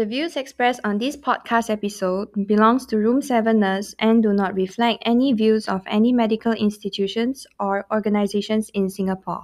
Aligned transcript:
The 0.00 0.06
views 0.06 0.34
expressed 0.34 0.80
on 0.82 0.96
this 0.96 1.14
podcast 1.14 1.68
episode 1.68 2.32
belongs 2.46 2.86
to 2.86 2.96
Room 2.96 3.20
7ers 3.20 3.94
and 3.98 4.22
do 4.22 4.32
not 4.32 4.54
reflect 4.54 5.02
any 5.04 5.34
views 5.34 5.68
of 5.68 5.82
any 5.86 6.10
medical 6.10 6.52
institutions 6.52 7.46
or 7.60 7.84
organizations 7.92 8.70
in 8.72 8.88
Singapore. 8.88 9.42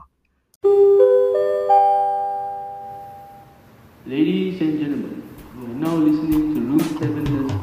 Ladies 4.07 4.59
and 4.63 4.81
gentlemen, 4.81 5.29
you 5.61 5.67
are 5.67 5.77
now 5.77 5.95
listening 5.95 6.55
to 6.55 6.61
Room 6.63 6.81
7's 6.81 7.29
podcast. 7.29 7.56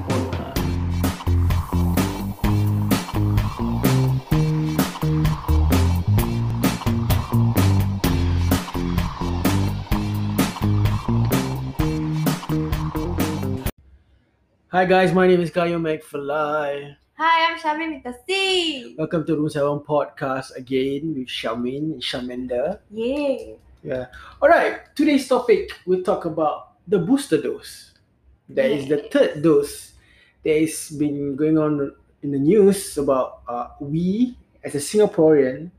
Hi 14.74 14.86
guys, 14.86 15.14
my 15.14 15.28
name 15.28 15.40
is 15.40 15.52
Kayo 15.52 15.78
McFly. 15.78 16.98
Hi, 17.14 17.36
I'm 17.46 17.60
Shamin 17.62 17.94
with 17.94 18.10
the 18.10 18.18
C. 18.26 18.96
Welcome 18.98 19.24
to 19.28 19.36
Room 19.38 19.48
7 19.48 19.86
podcast 19.86 20.56
again 20.56 21.14
with 21.14 21.28
Shamin 21.30 21.94
and 21.94 22.02
Shamenda. 22.02 22.80
Yay. 22.90 23.54
Yeah. 23.84 24.08
Alright, 24.42 24.96
today's 24.96 25.28
topic 25.28 25.78
we'll 25.86 26.02
talk 26.02 26.26
about 26.26 26.82
the 26.88 26.98
booster 26.98 27.40
dose. 27.40 27.94
That 28.50 28.72
is 28.72 28.90
the 28.90 29.06
third 29.14 29.44
dose 29.44 29.94
that 30.44 30.60
has 30.60 30.90
been 30.90 31.36
going 31.36 31.60
on 31.60 31.94
in 32.24 32.32
the 32.32 32.40
news 32.40 32.98
about 32.98 33.46
uh, 33.48 33.78
we 33.80 34.36
as 34.64 34.74
a 34.74 34.82
Singaporean 34.82 35.70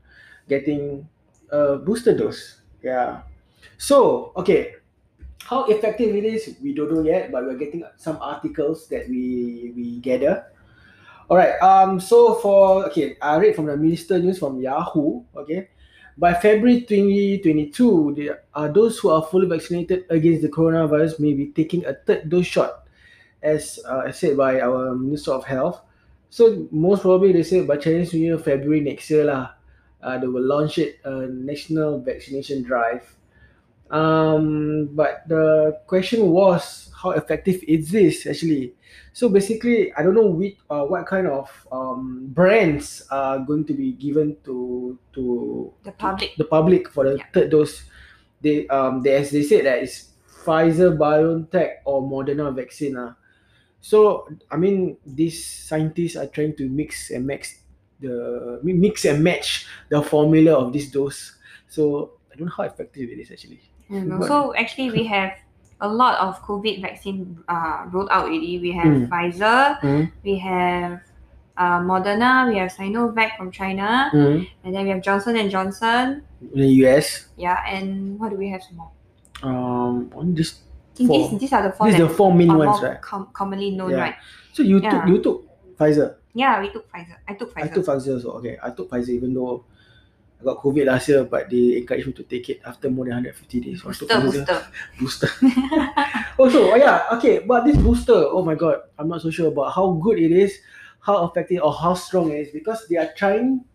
getting 0.47 1.05
a 1.51 1.75
booster 1.75 2.15
dose. 2.15 2.61
Yeah. 2.81 3.27
So, 3.77 4.31
okay. 4.37 4.75
How 5.45 5.65
effective 5.65 6.15
it 6.15 6.25
is, 6.25 6.57
we 6.61 6.73
don't 6.73 6.91
know 6.91 7.05
yet, 7.05 7.31
but 7.31 7.45
we're 7.45 7.57
getting 7.57 7.85
some 7.97 8.17
articles 8.17 8.89
that 8.89 9.07
we 9.07 9.71
we 9.77 9.99
gather. 10.01 10.49
Alright, 11.29 11.61
um, 11.61 11.99
so 12.01 12.35
for 12.41 12.85
okay, 12.89 13.17
I 13.21 13.37
read 13.37 13.55
from 13.55 13.69
the 13.69 13.77
Minister 13.77 14.17
News 14.17 14.41
from 14.41 14.57
Yahoo. 14.57 15.21
Okay, 15.37 15.69
by 16.17 16.33
February 16.33 16.81
2022, 16.81 18.13
the, 18.17 18.39
uh, 18.55 18.67
those 18.69 18.97
who 18.97 19.09
are 19.09 19.21
fully 19.21 19.45
vaccinated 19.45 20.05
against 20.09 20.41
the 20.41 20.49
coronavirus 20.49 21.19
may 21.19 21.33
be 21.33 21.53
taking 21.53 21.85
a 21.85 21.93
third 21.93 22.29
dose 22.29 22.47
shot, 22.47 22.89
as 23.43 23.77
uh, 23.85 24.11
said 24.11 24.37
by 24.37 24.61
our 24.61 24.95
Minister 24.95 25.31
of 25.31 25.45
Health. 25.45 25.81
So 26.29 26.67
most 26.71 27.03
probably 27.03 27.33
they 27.33 27.43
say 27.43 27.61
by 27.61 27.77
Chinese 27.77 28.13
New 28.13 28.33
Year, 28.33 28.39
February 28.39 28.81
next 28.81 29.09
year 29.09 29.25
lah, 29.25 29.53
uh, 30.01 30.17
they 30.17 30.25
will 30.27 30.43
launch 30.43 30.81
it 30.81 30.97
a 31.05 31.27
national 31.29 32.01
vaccination 32.01 32.63
drive. 32.63 33.05
Um, 33.91 34.89
but 34.93 35.23
the 35.29 35.79
question 35.85 36.29
was 36.33 36.89
how 36.97 37.11
effective 37.11 37.61
is 37.67 37.91
this 37.91 38.25
actually? 38.25 38.73
So 39.13 39.29
basically, 39.29 39.93
I 39.93 40.01
don't 40.03 40.15
know 40.15 40.27
which 40.27 40.57
uh, 40.69 40.83
what 40.85 41.05
kind 41.05 41.27
of 41.27 41.47
um, 41.71 42.27
brands 42.33 43.05
are 43.11 43.39
going 43.39 43.65
to 43.65 43.73
be 43.73 43.93
given 43.93 44.37
to 44.45 44.97
to 45.13 45.71
The 45.83 45.91
public. 45.93 46.35
the 46.37 46.45
public 46.49 46.89
for 46.89 47.05
the 47.05 47.17
Yeah. 47.17 47.25
third 47.33 47.49
dose. 47.51 47.83
They 48.41 48.67
um 48.67 49.01
they 49.01 49.15
as 49.15 49.29
they 49.31 49.43
said 49.43 49.65
that 49.65 49.83
it's 49.85 50.11
Pfizer, 50.45 50.97
BioNTech 50.97 51.81
or 51.85 52.01
Moderna 52.01 52.53
vaccine. 52.53 52.97
Uh. 52.97 53.13
So 53.81 54.27
I 54.49 54.57
mean 54.57 54.97
these 55.05 55.45
scientists 55.45 56.15
are 56.17 56.27
trying 56.27 56.55
to 56.57 56.67
mix 56.69 57.11
and 57.11 57.25
match 57.25 57.61
the 58.01 58.59
mix 58.63 59.05
and 59.05 59.23
match 59.23 59.67
the 59.89 60.01
formula 60.01 60.53
of 60.57 60.73
this 60.73 60.89
dose. 60.91 61.37
So 61.69 62.17
I 62.33 62.35
don't 62.35 62.47
know 62.49 62.53
how 62.57 62.63
effective 62.65 63.09
it 63.09 63.19
is 63.21 63.31
actually. 63.31 63.61
And 63.89 64.13
also, 64.13 64.53
actually, 64.53 64.91
we 64.91 65.05
have 65.07 65.33
a 65.81 65.87
lot 65.87 66.17
of 66.19 66.41
COVID 66.41 66.81
vaccine 66.81 67.37
uh, 67.47 67.85
rolled 67.91 68.09
out 68.09 68.25
already. 68.25 68.59
We 68.59 68.71
have 68.73 68.87
Mm. 68.87 69.09
Pfizer, 69.09 69.79
Mm. 69.81 70.11
we 70.23 70.37
have 70.39 71.01
uh, 71.57 71.79
Moderna, 71.79 72.47
we 72.51 72.57
have 72.57 72.71
Sinovac 72.71 73.37
from 73.37 73.51
China, 73.51 74.09
Mm. 74.13 74.47
and 74.63 74.75
then 74.75 74.83
we 74.83 74.89
have 74.89 75.01
Johnson 75.01 75.37
and 75.37 75.49
Johnson. 75.51 76.23
In 76.41 76.59
the 76.59 76.67
US, 76.83 77.27
Yeah, 77.37 77.59
and 77.67 78.19
what 78.19 78.31
do 78.31 78.37
we 78.37 78.49
have 78.49 78.61
some 78.63 78.75
more? 78.77 78.91
um, 79.43 80.09
on 80.15 80.33
this 80.33 80.61
I 80.93 80.97
think 80.97 81.07
Four. 81.09 81.29
these, 81.29 81.39
these 81.39 81.53
are 81.53 81.63
the 81.63 81.71
four 81.75 81.87
is 81.89 81.95
that 81.99 82.07
the 82.07 82.09
four 82.09 82.33
main 82.33 82.49
are 82.49 82.57
ones, 82.57 82.81
right? 82.81 83.01
com- 83.01 83.27
commonly 83.33 83.71
known, 83.71 83.91
Yeah. 83.91 83.99
right? 83.99 84.15
So 84.53 84.63
you 84.63 84.79
took 84.79 85.05
you 85.07 85.19
took 85.21 85.43
Pfizer. 85.77 86.15
Yeah, 86.33 86.59
we 86.63 86.71
took 86.71 86.87
Pfizer. 86.91 87.17
I 87.27 87.33
took 87.35 87.53
Pfizer. 87.53 87.63
I 87.63 87.67
took 87.67 87.85
Pfizer 87.85 88.13
also. 88.15 88.31
Okay, 88.39 88.55
I 88.63 88.69
took 88.71 88.89
Pfizer 88.89 89.09
even 89.09 89.33
though 89.35 89.63
got 90.45 90.61
COVID 90.61 90.85
last 90.85 91.09
year, 91.09 91.25
but 91.25 91.49
they 91.49 91.77
encouraged 91.81 92.05
me 92.07 92.13
to 92.13 92.23
take 92.23 92.47
it 92.53 92.61
after 92.63 92.89
more 92.89 93.05
than 93.09 93.25
150 93.25 93.59
days. 93.59 93.81
Booster, 93.81 94.05
booster. 94.05 94.61
booster. 95.01 95.29
also, 96.37 96.71
oh 96.71 96.75
yeah, 96.77 97.09
okay, 97.17 97.39
but 97.41 97.65
this 97.65 97.75
booster, 97.77 98.13
oh 98.13 98.45
my 98.45 98.53
god, 98.53 98.85
I'm 98.97 99.09
not 99.09 99.21
so 99.25 99.31
sure 99.33 99.49
about 99.49 99.73
how 99.73 99.91
good 99.97 100.19
it 100.21 100.31
is, 100.31 100.53
how 101.01 101.25
effective 101.25 101.61
or 101.65 101.73
how 101.73 101.93
strong 101.97 102.29
it 102.31 102.45
is 102.47 102.49
because 102.53 102.85
they 102.87 102.97
are 102.97 103.09
trying 103.17 103.65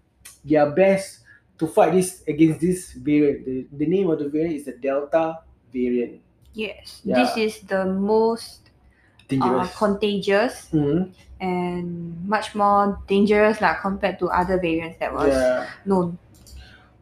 their 0.46 0.70
best 0.70 1.26
to 1.58 1.66
fight 1.66 1.92
this 1.92 2.22
against 2.26 2.60
this 2.62 2.92
variant. 2.94 3.44
The, 3.44 3.66
the 3.76 3.86
name 3.86 4.08
of 4.08 4.18
the 4.18 4.28
variant 4.30 4.54
is 4.56 4.64
the 4.64 4.72
Delta 4.78 5.42
variant. 5.74 6.22
Yes, 6.54 7.02
Yeah. 7.04 7.18
this 7.22 7.36
is 7.36 7.60
the 7.66 7.84
most 7.84 8.70
uh, 8.70 9.28
Dangerous. 9.30 9.70
contagious 9.78 10.54
Mhm. 10.74 11.12
and 11.38 11.86
much 12.26 12.54
more 12.58 12.98
dangerous 13.06 13.60
lah 13.62 13.78
compared 13.78 14.18
to 14.18 14.26
other 14.26 14.58
variants 14.58 14.98
that 14.98 15.14
was 15.14 15.30
Yeah. 15.30 15.66
known. 15.86 16.18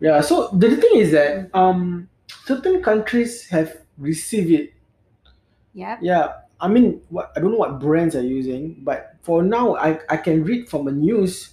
Yeah, 0.01 0.21
so 0.21 0.49
the 0.53 0.77
thing 0.77 0.95
is 1.01 1.11
that 1.13 1.51
um 1.55 2.09
certain 2.45 2.83
countries 2.83 3.49
have 3.49 3.77
received 3.99 4.51
it. 4.51 4.73
Yep. 5.75 5.99
Yeah, 6.03 6.33
I 6.61 6.69
mean, 6.69 7.03
what 7.11 7.33
I 7.37 7.41
don't 7.41 7.53
know 7.53 7.59
what 7.59 7.79
brands 7.81 8.15
are 8.17 8.23
using, 8.23 8.81
but 8.83 9.15
for 9.23 9.43
now, 9.43 9.77
I, 9.77 9.99
I 10.09 10.17
can 10.17 10.45
read 10.45 10.69
from 10.69 10.87
the 10.87 10.93
news 10.93 11.51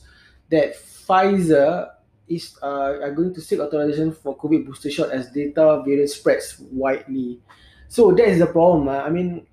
that 0.50 0.75
Pfizer 0.75 1.89
is 2.28 2.57
uh, 2.63 2.97
are 3.01 3.11
going 3.11 3.34
to 3.34 3.41
seek 3.41 3.59
authorization 3.59 4.11
for 4.11 4.38
COVID 4.38 4.66
booster 4.66 4.89
shot 4.89 5.11
as 5.11 5.29
Delta 5.31 5.84
variant 5.85 6.09
spreads 6.09 6.57
widely. 6.72 7.39
So 7.88 8.11
that 8.13 8.28
is 8.28 8.39
the 8.39 8.47
problem. 8.47 8.88
ah. 8.89 9.05
I 9.05 9.09
mean, 9.09 9.45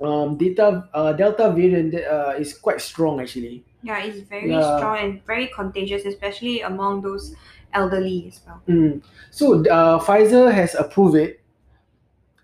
um, 0.00 0.36
data 0.36 0.88
uh, 0.92 1.12
Delta 1.12 1.50
variant 1.52 1.94
uh, 1.94 2.34
is 2.38 2.52
quite 2.56 2.80
strong 2.80 3.20
actually. 3.20 3.64
Yeah, 3.82 4.02
it's 4.04 4.20
very 4.28 4.50
Yeah. 4.50 4.76
strong 4.76 4.98
and 4.98 5.24
very 5.24 5.46
contagious, 5.48 6.04
especially 6.04 6.60
among 6.60 7.00
those 7.02 7.34
elderly 7.72 8.28
as 8.28 8.40
well. 8.46 8.62
Mm. 8.68 9.02
So 9.30 9.64
uh, 9.66 9.98
Pfizer 10.00 10.52
has 10.52 10.74
approved 10.74 11.16
it. 11.16 11.40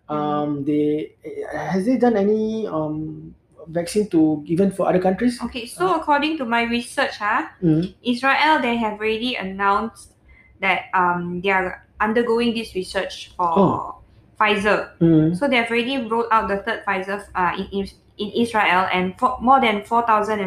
Um, 0.08 0.64
they 0.64 1.12
has 1.52 1.84
they 1.84 1.98
done 1.98 2.16
any 2.16 2.66
um 2.66 3.34
vaccine 3.68 4.08
to 4.08 4.42
given 4.46 4.70
for 4.72 4.88
other 4.88 5.00
countries? 5.00 5.36
Okay, 5.44 5.66
so 5.66 6.00
according 6.00 6.38
to 6.38 6.44
my 6.46 6.62
research, 6.62 7.16
huh, 7.18 7.48
Mm. 7.62 7.92
Israel 8.02 8.60
they 8.62 8.76
have 8.76 8.96
already 8.96 9.36
announced 9.36 10.14
that 10.60 10.88
um 10.94 11.40
they 11.44 11.50
are 11.50 11.84
undergoing 12.00 12.54
this 12.54 12.74
research 12.74 13.32
for 13.36 13.52
Oh. 13.58 13.94
Pfizer. 14.40 14.96
Mm. 15.02 15.36
So 15.36 15.48
they've 15.48 15.66
already 15.68 15.98
rolled 16.06 16.30
out 16.30 16.46
the 16.48 16.58
third 16.62 16.86
Pfizer 16.86 17.26
uh, 17.34 17.52
in, 17.58 17.66
in, 17.82 17.84
in 18.18 18.28
Israel, 18.38 18.86
and 18.92 19.18
for, 19.18 19.36
more 19.42 19.60
than 19.60 19.82
4,500 19.82 20.46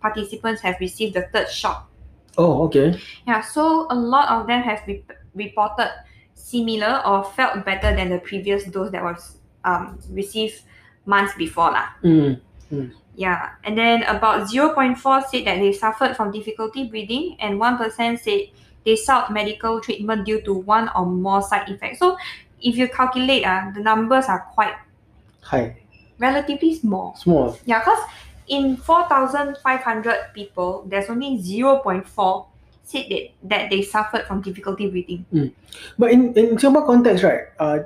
participants 0.00 0.62
have 0.62 0.76
received 0.80 1.14
the 1.14 1.22
third 1.34 1.50
shot. 1.50 1.86
Oh, 2.36 2.64
okay. 2.64 2.98
Yeah, 3.26 3.40
so 3.40 3.86
a 3.90 3.94
lot 3.94 4.28
of 4.28 4.46
them 4.46 4.62
have 4.62 4.82
re- 4.86 5.04
reported 5.34 5.90
similar 6.34 7.02
or 7.06 7.24
felt 7.24 7.64
better 7.64 7.94
than 7.94 8.10
the 8.10 8.18
previous 8.18 8.64
dose 8.64 8.90
that 8.90 9.02
was 9.02 9.38
um, 9.64 9.98
received 10.10 10.62
months 11.06 11.34
before. 11.34 11.70
Lah. 11.70 11.88
Mm. 12.02 12.40
Yeah, 13.16 13.50
and 13.62 13.78
then 13.78 14.02
about 14.04 14.50
0.4 14.50 14.98
said 15.30 15.46
that 15.46 15.58
they 15.62 15.72
suffered 15.72 16.16
from 16.16 16.32
difficulty 16.32 16.84
breathing, 16.88 17.36
and 17.38 17.60
1% 17.60 18.18
said 18.18 18.40
they 18.84 18.96
sought 18.96 19.32
medical 19.32 19.80
treatment 19.80 20.26
due 20.26 20.40
to 20.42 20.52
one 20.52 20.90
or 20.96 21.06
more 21.06 21.40
side 21.40 21.68
effects. 21.68 22.00
So 22.00 22.18
if 22.60 22.76
you 22.76 22.88
calculate, 22.88 23.44
uh, 23.44 23.70
the 23.74 23.80
numbers 23.80 24.26
are 24.26 24.50
quite 24.54 24.74
high, 25.42 25.76
relatively 26.18 26.74
small. 26.74 27.14
Small. 27.14 27.56
Yeah, 27.64 27.80
because 27.80 28.02
in 28.48 28.76
4,500 28.76 30.32
people, 30.34 30.84
there's 30.88 31.08
only 31.08 31.38
0.4 31.38 32.46
said 32.84 33.06
that, 33.08 33.30
that 33.42 33.70
they 33.70 33.82
suffered 33.82 34.26
from 34.26 34.42
difficulty 34.42 34.88
breathing. 34.88 35.24
But 35.98 36.12
in 36.12 36.34
in 36.34 36.58
Singapore 36.58 36.86
context, 36.86 37.24
right? 37.24 37.48
Uh, 37.58 37.78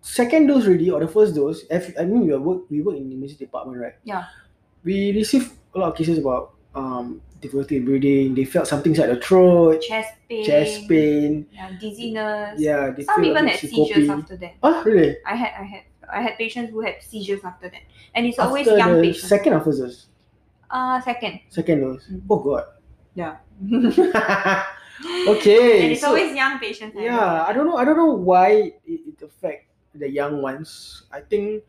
second 0.00 0.46
dose 0.46 0.66
already 0.66 0.90
or 0.90 1.00
the 1.00 1.08
first 1.08 1.34
dose. 1.34 1.64
If, 1.68 1.98
I 1.98 2.04
mean, 2.04 2.26
we 2.26 2.36
work 2.36 2.70
we 2.70 2.80
work 2.80 2.96
in 2.96 3.10
the 3.10 3.16
emergency 3.16 3.44
department, 3.44 3.82
right? 3.82 3.94
Yeah. 4.04 4.24
We 4.84 5.12
receive 5.12 5.50
a 5.74 5.78
lot 5.78 5.92
of 5.92 5.96
cases 5.98 6.18
about 6.18 6.54
um 6.74 7.20
difficulty 7.40 7.80
breathing. 7.80 8.34
They 8.34 8.44
felt 8.44 8.68
something 8.68 8.92
inside 8.92 9.08
the 9.08 9.20
throat, 9.20 9.82
Chest 9.82 10.14
pain, 10.28 10.44
chest 10.46 10.88
pain. 10.88 11.46
Yeah, 11.50 11.70
dizziness. 11.80 12.60
Yeah, 12.60 12.90
they 12.90 13.04
Some 13.04 13.24
even 13.24 13.48
had 13.48 13.58
seizures 13.58 14.08
after 14.08 14.36
that. 14.36 14.54
Ah, 14.62 14.82
really? 14.86 15.16
I 15.26 15.34
had 15.34 15.52
I 15.58 15.64
had 15.64 15.82
I 16.12 16.20
had 16.22 16.36
patients 16.38 16.70
who 16.70 16.80
had 16.80 17.02
seizures 17.02 17.42
after 17.44 17.68
that. 17.68 17.82
And 18.14 18.26
it's 18.26 18.38
always 18.38 18.66
After 18.66 18.78
young 18.78 18.96
the 18.96 19.02
patients. 19.12 19.28
second 19.28 19.52
officers. 19.54 19.94
first 20.06 20.08
uh 20.70 21.00
second. 21.00 21.40
Second 21.50 21.80
dose. 21.80 22.06
Mm. 22.10 22.22
Oh 22.30 22.38
god. 22.42 22.64
Yeah. 23.14 23.36
okay. 25.28 25.82
and 25.82 25.92
it's 25.92 26.00
so- 26.00 26.08
always 26.08 26.34
young 26.34 26.58
patients. 26.58 26.96
I 26.98 27.04
yeah, 27.04 27.44
I 27.46 27.52
don't 27.52 27.66
know. 27.66 27.76
I 27.76 27.84
don't 27.84 27.96
know 27.96 28.12
why 28.14 28.72
it, 28.84 29.00
it 29.06 29.22
affect 29.22 29.66
the 29.94 30.08
young 30.08 30.42
ones. 30.42 31.04
I 31.12 31.20
think 31.20 31.62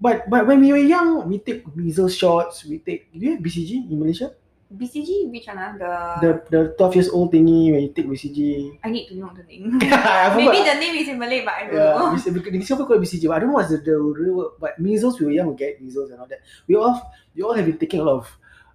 But 0.00 0.30
but 0.30 0.46
when 0.46 0.62
we 0.62 0.70
were 0.70 0.78
young, 0.78 1.26
we 1.26 1.42
take 1.42 1.66
measles 1.74 2.14
shots. 2.14 2.62
We 2.64 2.78
take. 2.78 3.10
Do 3.10 3.18
you 3.18 3.34
have 3.34 3.42
BCG 3.42 3.90
in 3.90 3.98
Malaysia? 3.98 4.30
BCG, 4.68 5.30
which 5.32 5.46
one? 5.48 5.56
ah? 5.58 5.72
The, 5.78 5.92
The 6.20 6.30
the 6.52 6.60
twelve 6.76 6.92
years 6.94 7.08
old 7.08 7.32
thingy 7.32 7.72
when 7.72 7.80
you 7.88 7.90
take 7.96 8.04
BCG. 8.04 8.76
I 8.84 8.90
need 8.92 9.08
to 9.08 9.16
know 9.16 9.32
the 9.32 9.40
name. 9.48 9.78
Maybe 10.36 10.60
the 10.60 10.76
name 10.76 10.94
is 11.00 11.08
in 11.08 11.16
Malay, 11.18 11.40
but 11.40 11.54
I 11.56 11.62
don't 11.66 11.72
Yeah, 11.72 11.96
know. 11.96 12.12
In 12.12 12.60
Singapore 12.60 12.86
called 12.86 13.00
BCG, 13.00 13.24
but 13.32 13.36
I 13.36 13.38
don't 13.40 13.48
know 13.48 13.56
what's 13.56 13.72
the, 13.72 13.80
the 13.80 13.96
real 13.96 14.34
word. 14.36 14.52
But 14.60 14.76
measles, 14.78 15.16
we 15.20 15.24
were 15.26 15.32
young, 15.32 15.48
we 15.48 15.56
get 15.56 15.80
measles 15.80 16.10
and 16.12 16.20
all 16.20 16.28
that. 16.28 16.44
We 16.68 16.76
all 16.76 17.00
we 17.32 17.40
all 17.42 17.56
have 17.56 17.64
been 17.64 17.78
taking 17.80 18.00
a 18.00 18.04
lot 18.04 18.20
of 18.20 18.28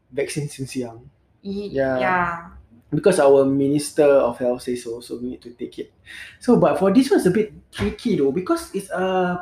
vaccines 0.10 0.57
since 0.57 0.74
young 0.75 1.10
Yeah. 1.42 1.98
yeah. 2.01 2.50
because 2.89 3.19
our 3.22 3.46
minister 3.46 4.06
of 4.06 4.38
health 4.38 4.62
says 4.66 4.81
so, 4.86 4.98
so 5.01 5.18
we 5.18 5.38
need 5.38 5.42
to 5.46 5.54
take 5.54 5.78
it. 5.78 5.94
So, 6.42 6.57
but 6.57 6.78
for 6.81 6.89
this 6.94 7.10
one's 7.10 7.25
a 7.25 7.31
bit 7.34 7.54
tricky 7.69 8.18
though 8.18 8.31
because 8.34 8.74
it's 8.74 8.89
uh 8.89 9.38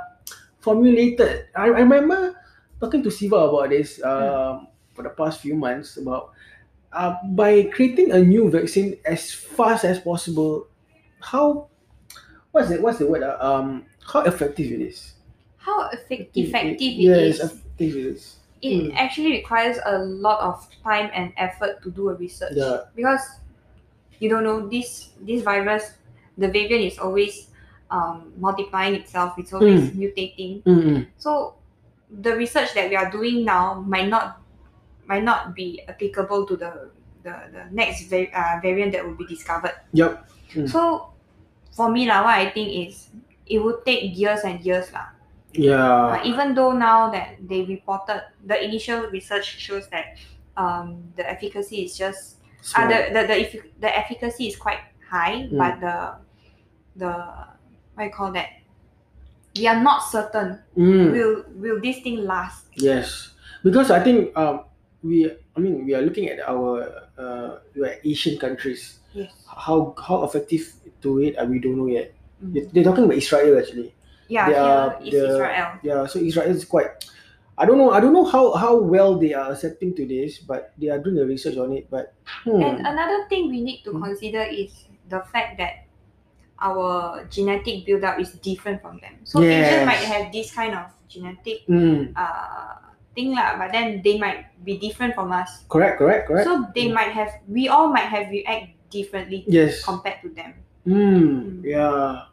formulated. 0.59 1.47
I, 1.55 1.63
I 1.71 1.79
remember 1.83 2.35
talking 2.79 3.03
to 3.03 3.11
Siva 3.11 3.35
about 3.47 3.69
this 3.69 4.01
um 4.03 4.67
for 4.93 5.03
the 5.03 5.09
past 5.09 5.41
few 5.41 5.55
months 5.55 5.97
about 5.97 6.31
uh, 6.93 7.15
by 7.31 7.63
creating 7.71 8.11
a 8.11 8.19
new 8.19 8.49
vaccine 8.49 8.97
as 9.05 9.31
fast 9.31 9.85
as 9.85 9.99
possible. 9.99 10.67
How 11.19 11.67
what's 12.51 12.69
the 12.69 12.81
what's 12.81 12.99
the 12.99 13.07
word? 13.07 13.23
uh, 13.23 13.37
Um, 13.39 13.85
how 14.05 14.21
effective 14.21 14.71
it 14.71 14.81
is? 14.81 15.13
How 15.57 15.89
effect- 15.91 16.35
It- 16.35 16.41
it- 16.41 16.47
effective 16.49 16.93
yes, 16.97 17.17
it 17.17 17.23
is. 17.23 17.39
effective 17.39 17.95
it 17.95 18.05
is. 18.17 18.35
It 18.61 18.77
Mm. 18.91 18.95
actually 18.95 19.31
requires 19.41 19.77
a 19.85 19.97
lot 20.05 20.39
of 20.41 20.67
time 20.83 21.09
and 21.13 21.33
effort 21.37 21.81
to 21.83 21.89
do 21.89 22.09
a 22.09 22.13
research. 22.13 22.53
Yeah. 22.53 22.85
Because 22.95 23.21
you 24.19 24.29
don't 24.29 24.43
know 24.43 24.67
this 24.69 25.13
this 25.21 25.41
virus, 25.41 25.93
the 26.37 26.47
variant 26.47 26.83
is 26.83 26.99
always 26.99 27.47
um, 27.91 28.31
multiplying 28.37 28.95
itself. 28.95 29.35
It's 29.37 29.51
always 29.53 29.91
mutating. 29.91 30.63
Mm-mm. 30.63 31.07
So 31.17 31.55
the 32.09 32.35
research 32.35 32.73
that 32.73 32.89
we 32.89 32.95
are 32.95 33.09
doing 33.11 33.43
now 33.45 33.81
might 33.85 34.07
not 34.09 34.40
might 35.11 35.23
not 35.27 35.51
be 35.51 35.83
applicable 35.91 36.47
to 36.47 36.55
the 36.55 36.71
the, 37.27 37.35
the 37.51 37.63
next 37.75 38.07
va- 38.07 38.31
uh, 38.31 38.63
variant 38.63 38.95
that 38.95 39.03
will 39.05 39.19
be 39.19 39.27
discovered. 39.27 39.75
Yup. 39.91 40.23
Mm. 40.55 40.65
So 40.71 41.11
for 41.75 41.91
me 41.91 42.07
lah, 42.07 42.23
what 42.23 42.39
I 42.39 42.49
think 42.49 42.87
is 42.87 43.11
it 43.45 43.59
would 43.59 43.83
take 43.83 44.15
years 44.15 44.41
and 44.47 44.63
years 44.63 44.87
lah. 44.95 45.11
Yeah. 45.51 46.15
Uh, 46.15 46.19
even 46.23 46.55
though 46.55 46.71
now 46.71 47.11
that 47.11 47.35
they 47.43 47.67
reported 47.67 48.23
the 48.47 48.55
initial 48.55 49.11
research 49.11 49.59
shows 49.59 49.91
that 49.91 50.15
um, 50.55 51.11
the 51.19 51.27
efficacy 51.27 51.83
is 51.83 51.99
just 51.99 52.39
uh, 52.73 52.87
the, 52.87 53.11
the, 53.11 53.21
the, 53.27 53.35
effic- 53.35 53.71
the 53.83 53.91
efficacy 53.91 54.47
is 54.47 54.55
quite 54.55 54.79
high, 55.11 55.45
Mm. 55.51 55.59
but 55.59 55.73
the 55.83 55.95
the 56.95 57.11
what 57.99 58.03
you 58.07 58.13
call 58.15 58.31
that 58.31 58.47
we 59.59 59.67
are 59.67 59.77
not 59.83 59.99
certain 60.07 60.57
Mm. 60.79 61.11
will 61.11 61.35
will 61.59 61.77
this 61.83 61.99
thing 61.99 62.23
last. 62.23 62.65
Yes, 62.79 63.35
because 63.61 63.91
I 63.91 63.99
think 63.99 64.31
um 64.39 64.63
we 65.03 65.25
I 65.55 65.59
mean 65.59 65.85
we 65.85 65.93
are 65.97 66.01
looking 66.01 66.29
at 66.29 66.39
our 66.45 66.85
uh 67.17 67.57
Asian 68.05 68.37
countries 68.37 68.99
Yes. 69.13 69.31
how 69.45 69.91
how 69.99 70.23
effective 70.23 70.71
to 71.03 71.19
it 71.19 71.35
uh, 71.35 71.43
we 71.43 71.59
don't 71.59 71.75
know 71.75 71.87
yet. 71.91 72.13
Mm. 72.39 72.53
They- 72.53 72.67
They're 72.71 72.87
talking 72.87 73.03
about 73.05 73.17
Israel 73.19 73.59
actually. 73.59 73.91
Yeah, 74.31 74.47
They 74.47 74.55
are 74.55 74.87
is 75.03 75.11
the- 75.11 75.27
Israel. 75.35 75.69
Yeah, 75.83 76.01
so 76.07 76.15
Israel 76.23 76.47
is 76.47 76.63
quite. 76.63 76.87
I 77.59 77.67
don't 77.67 77.75
know. 77.77 77.91
I 77.91 77.99
don't 77.99 78.15
know 78.15 78.23
how 78.23 78.55
how 78.55 78.79
well 78.79 79.19
they 79.19 79.35
are 79.35 79.51
accepting 79.51 79.91
to 79.99 80.07
this, 80.07 80.39
but 80.39 80.71
they 80.79 80.87
are 80.87 80.97
doing 81.03 81.19
the 81.19 81.27
research 81.27 81.59
on 81.59 81.75
it. 81.75 81.91
But 81.91 82.15
hmm, 82.47 82.57
And 82.63 82.79
another 82.87 83.27
thing 83.27 83.51
we 83.51 83.59
need 83.59 83.83
to 83.83 83.91
Mm. 83.91 83.99
consider 84.07 84.41
is 84.47 84.71
the 85.11 85.19
fact 85.29 85.59
that 85.59 85.85
our 86.61 87.25
genetic 87.27 87.85
build-up 87.85 88.19
is 88.23 88.31
different 88.39 88.81
from 88.81 89.01
them. 89.03 89.19
So 89.25 89.41
Yes. 89.41 89.67
Asian 89.67 89.85
might 89.85 90.05
have 90.07 90.31
this 90.31 90.53
kind 90.53 90.73
of 90.77 90.87
genetic 91.09 91.65
mm, 91.67 92.13
uh, 92.15 92.80
thing 93.15 93.35
lah, 93.35 93.57
but 93.59 93.71
then 93.71 94.01
they 94.03 94.17
might 94.17 94.47
be 94.63 94.77
different 94.77 95.15
from 95.15 95.31
us. 95.31 95.63
correct, 95.67 95.97
correct, 95.99 96.27
correct. 96.27 96.45
So 96.47 96.67
they 96.75 96.87
Mm. 96.87 96.93
might 96.95 97.11
have, 97.11 97.31
we 97.47 97.67
all 97.67 97.89
might 97.91 98.07
have 98.07 98.29
react 98.31 98.75
differently 98.89 99.43
yes. 99.47 99.83
compared 99.83 100.21
to 100.23 100.29
them. 100.31 100.53
Hmm. 100.87 101.61
Yeah. 101.63 102.27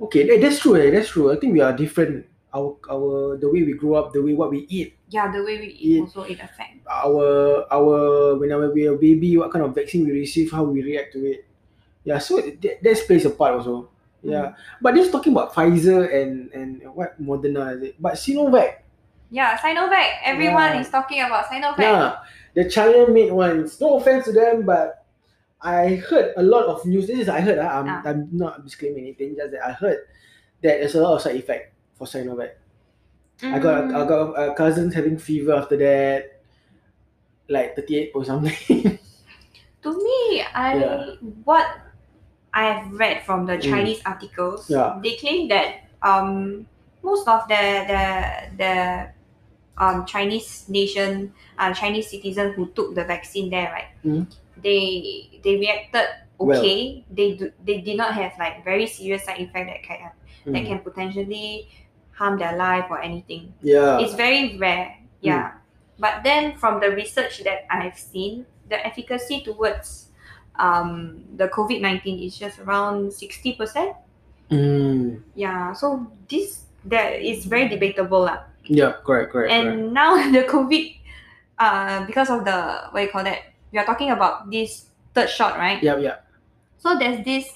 Okay, 0.00 0.26
that, 0.26 0.40
that's 0.40 0.58
true. 0.58 0.74
Eh, 0.76 0.90
that's 0.90 1.10
true. 1.10 1.30
I 1.30 1.36
think 1.38 1.52
we 1.54 1.60
are 1.60 1.72
different. 1.74 2.26
Our 2.54 2.78
our 2.86 3.34
the 3.36 3.50
way 3.50 3.66
we 3.66 3.74
grow 3.74 3.98
up, 3.98 4.14
the 4.14 4.22
way 4.22 4.34
what 4.34 4.50
we 4.54 4.62
eat. 4.70 4.94
Yeah, 5.10 5.26
the 5.30 5.42
way 5.42 5.58
we 5.58 5.74
It- 5.74 5.82
eat 5.82 6.00
also 6.06 6.22
it 6.22 6.38
affects. 6.38 6.86
our 6.86 7.66
our 7.70 8.34
whenever 8.38 8.70
we 8.70 8.86
are 8.86 8.94
baby, 8.94 9.34
what 9.38 9.50
kind 9.50 9.66
of 9.66 9.74
vaccine 9.74 10.06
we 10.06 10.14
receive, 10.14 10.50
how 10.54 10.62
we 10.62 10.82
react 10.82 11.14
to 11.18 11.22
it. 11.26 11.46
Yeah, 12.06 12.18
so 12.22 12.38
that, 12.38 12.78
that 12.82 12.96
plays 13.06 13.26
a 13.26 13.34
part 13.34 13.58
also. 13.58 13.90
Yeah, 14.24 14.56
but 14.80 14.94
this 14.96 15.10
talking 15.12 15.34
about 15.36 15.52
Pfizer 15.52 16.08
and 16.08 16.48
and 16.54 16.70
what 16.94 17.18
Moderna 17.20 17.74
is 17.76 17.92
it? 17.92 17.94
But 18.00 18.14
Sinovac, 18.16 18.83
Yeah, 19.34 19.58
Sinovac. 19.58 20.22
Everyone 20.22 20.78
Yeah. 20.78 20.80
is 20.86 20.88
talking 20.94 21.18
about 21.26 21.46
Sinovac. 21.50 21.78
yeah, 21.82 22.22
the 22.54 22.70
China 22.70 23.10
made 23.10 23.32
ones. 23.34 23.80
No 23.82 23.98
offense 23.98 24.26
to 24.26 24.32
them, 24.32 24.62
but 24.62 25.02
I 25.60 25.96
heard 26.08 26.34
a 26.38 26.42
lot 26.42 26.66
of 26.70 26.86
news. 26.86 27.08
This 27.10 27.18
is 27.18 27.28
I 27.28 27.40
heard. 27.42 27.58
ah, 27.58 27.80
I'm 27.82 27.88
Ah. 27.90 28.02
I'm 28.06 28.28
not 28.30 28.62
disclaiming 28.62 29.02
anything. 29.10 29.34
Just 29.34 29.50
that 29.50 29.62
I 29.66 29.72
heard 29.74 30.06
that 30.62 30.78
there's 30.78 30.94
a 30.94 31.02
lot 31.02 31.18
of 31.18 31.20
side 31.26 31.34
effect 31.34 31.74
for 31.98 32.06
Sinovac. 32.06 32.54
I 33.42 33.58
got 33.58 33.90
Mm. 33.90 33.96
I 33.98 34.00
got 34.06 34.24
uh, 34.38 34.54
cousins 34.54 34.94
having 34.94 35.18
fever 35.18 35.52
after 35.58 35.74
that, 35.82 36.38
like 37.50 37.74
38 37.74 38.12
or 38.14 38.22
something. 38.24 38.54
To 39.84 39.90
me, 39.92 40.40
I 40.54 40.68
Yeah. 40.80 41.04
what 41.44 41.66
I 42.54 42.62
have 42.72 42.88
read 42.94 43.20
from 43.26 43.44
the 43.44 43.58
Mm. 43.58 43.66
Chinese 43.68 44.00
articles, 44.06 44.70
Yeah. 44.70 44.96
they 45.02 45.16
claim 45.20 45.48
that 45.52 45.90
um 46.06 46.64
most 47.02 47.26
of 47.28 47.44
the 47.52 47.62
the 47.90 48.02
the 48.56 48.72
um 49.78 50.06
Chinese 50.06 50.64
nation 50.68 51.32
uh, 51.58 51.72
Chinese 51.74 52.10
citizen 52.10 52.52
who 52.54 52.66
took 52.74 52.94
the 52.94 53.04
vaccine 53.04 53.50
there, 53.50 53.70
right? 53.72 53.90
Mm. 54.04 54.26
They 54.62 55.40
they 55.42 55.56
reacted 55.56 56.06
Well. 56.38 56.58
okay. 56.58 57.06
They 57.10 57.38
do, 57.38 57.50
they 57.62 57.80
did 57.80 57.96
not 57.96 58.14
have 58.14 58.34
like 58.38 58.64
very 58.66 58.86
serious 58.86 59.24
side 59.24 59.38
effect 59.40 59.66
that 59.70 59.82
can 59.82 60.10
that 60.50 60.62
Mm. 60.62 60.66
can 60.66 60.78
potentially 60.84 61.70
harm 62.12 62.38
their 62.38 62.54
life 62.58 62.86
or 62.90 63.00
anything. 63.00 63.54
Yeah. 63.62 63.98
It's 63.98 64.14
very 64.14 64.58
rare, 64.58 64.98
yeah. 65.22 65.58
But 65.98 66.22
then 66.22 66.58
from 66.58 66.78
the 66.82 66.90
research 66.90 67.42
that 67.46 67.64
I've 67.70 67.98
seen, 67.98 68.46
the 68.68 68.78
efficacy 68.82 69.42
towards 69.42 70.10
um, 70.58 71.24
the 71.34 71.48
COVID 71.48 71.80
nineteen 71.80 72.22
is 72.22 72.36
just 72.38 72.58
around 72.62 73.10
sixty 73.14 73.54
percent. 73.54 73.96
Mm. 74.50 75.22
Yeah, 75.34 75.72
so 75.72 76.06
this 76.28 76.66
that 76.86 77.18
is 77.24 77.46
very 77.46 77.66
debatable 77.70 78.28
lah. 78.28 78.44
Yeah. 78.66 78.92
Correct. 79.04 79.32
Correct. 79.32 79.50
correct. 79.50 79.52
And 79.52 79.92
now 79.92 80.16
the 80.32 80.44
COVID, 80.44 80.96
uh, 81.58 82.06
because 82.06 82.30
of 82.30 82.44
the 82.44 82.88
what 82.90 83.02
you 83.02 83.10
call 83.10 83.24
that, 83.24 83.52
we 83.72 83.78
are 83.78 83.84
talking 83.84 84.10
about 84.10 84.50
this 84.50 84.86
third 85.14 85.28
shot, 85.28 85.58
right? 85.58 85.82
Yeah. 85.82 85.98
Yeah. 85.98 86.16
So 86.78 86.98
there's 86.98 87.24
this 87.24 87.48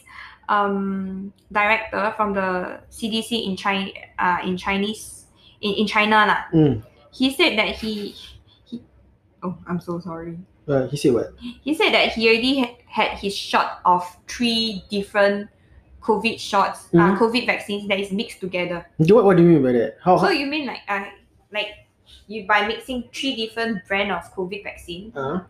um, 0.49 1.33
director 1.53 2.13
from 2.17 2.33
the 2.35 2.81
CDC 2.91 3.47
in 3.47 3.57
China, 3.57 3.91
uh, 4.19 4.39
in 4.45 4.57
Chinese, 4.57 5.27
in, 5.61 5.75
in 5.75 5.87
China 5.87 6.27
lah. 6.27 6.43
Mm. 6.53 6.83
He 7.13 7.33
said 7.33 7.59
that 7.59 7.77
he, 7.77 8.15
he, 8.65 8.83
oh, 9.43 9.57
I'm 9.67 9.81
so 9.81 10.01
sorry. 10.01 10.39
Uh, 10.67 10.87
he 10.89 10.97
said 10.97 11.15
what? 11.15 11.33
He 11.41 11.75
said 11.75 11.93
that 11.93 12.13
he 12.13 12.29
already 12.29 12.61
ha- 12.61 12.77
had 12.87 13.19
his 13.19 13.35
shot 13.35 13.81
of 13.85 14.05
three 14.27 14.85
different 14.91 15.49
COVID 16.01 16.39
shots, 16.39 16.87
uh, 16.95 16.99
Mhm. 16.99 17.19
COVID 17.19 17.47
vaccines 17.47 17.89
that 17.89 17.99
is 18.01 18.13
mixed 18.13 18.41
together. 18.41 18.87
What, 18.99 19.25
what 19.25 19.37
do 19.37 19.43
you 19.43 19.49
mean 19.49 19.63
by 19.63 19.73
that? 19.73 19.97
How? 20.03 20.17
So 20.19 20.31
you 20.31 20.47
mean 20.47 20.67
like, 20.67 20.81
uh, 20.89 21.05
like 21.53 21.69
you 22.27 22.47
by 22.47 22.67
mixing 22.67 23.05
three 23.13 23.35
different 23.37 23.87
brand 23.87 24.13
of 24.13 24.23
COVID 24.35 24.63
vaccine, 24.65 25.13
uh, 25.17 25.41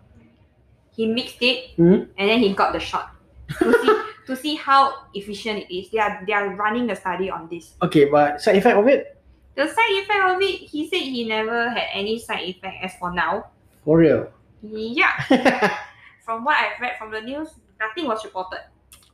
he 0.97 1.07
mixed 1.07 1.39
it 1.43 1.77
Mhm. 1.79 2.09
and 2.19 2.25
then 2.29 2.39
he 2.41 2.53
got 2.55 2.73
the 2.73 2.81
shot 2.81 3.11
to 3.59 3.73
see 3.73 3.95
to 4.27 4.37
see 4.37 4.55
how 4.57 4.93
efficient 5.15 5.65
it 5.65 5.71
is. 5.73 5.91
They 5.91 5.99
are 5.99 6.21
they 6.27 6.33
are 6.33 6.49
running 6.57 6.87
the 6.87 6.97
study 6.97 7.31
on 7.31 7.49
this. 7.49 7.75
okay, 7.83 8.07
but 8.07 8.41
side 8.43 8.57
effect 8.57 8.77
of 8.77 8.87
it? 8.89 9.15
The 9.55 9.67
side 9.67 9.95
effect 10.03 10.23
of 10.23 10.39
it, 10.43 10.57
he 10.71 10.87
said 10.89 11.01
he 11.03 11.27
never 11.27 11.69
had 11.71 11.89
any 11.93 12.19
side 12.19 12.43
effect 12.47 12.77
as 12.83 12.95
for 12.97 13.11
now. 13.13 13.47
For 13.85 13.99
real? 13.99 14.29
Yeah, 14.63 15.15
from 16.25 16.45
what 16.45 16.57
I've 16.59 16.79
read 16.81 16.99
from 16.99 17.11
the 17.11 17.21
news, 17.21 17.49
nothing 17.81 18.07
was 18.07 18.25
reported. 18.25 18.61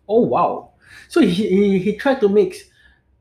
Oh 0.09 0.21
wow! 0.21 0.71
So 1.09 1.21
he, 1.21 1.31
he 1.31 1.79
he 1.79 1.97
tried 1.97 2.21
to 2.21 2.29
mix 2.29 2.59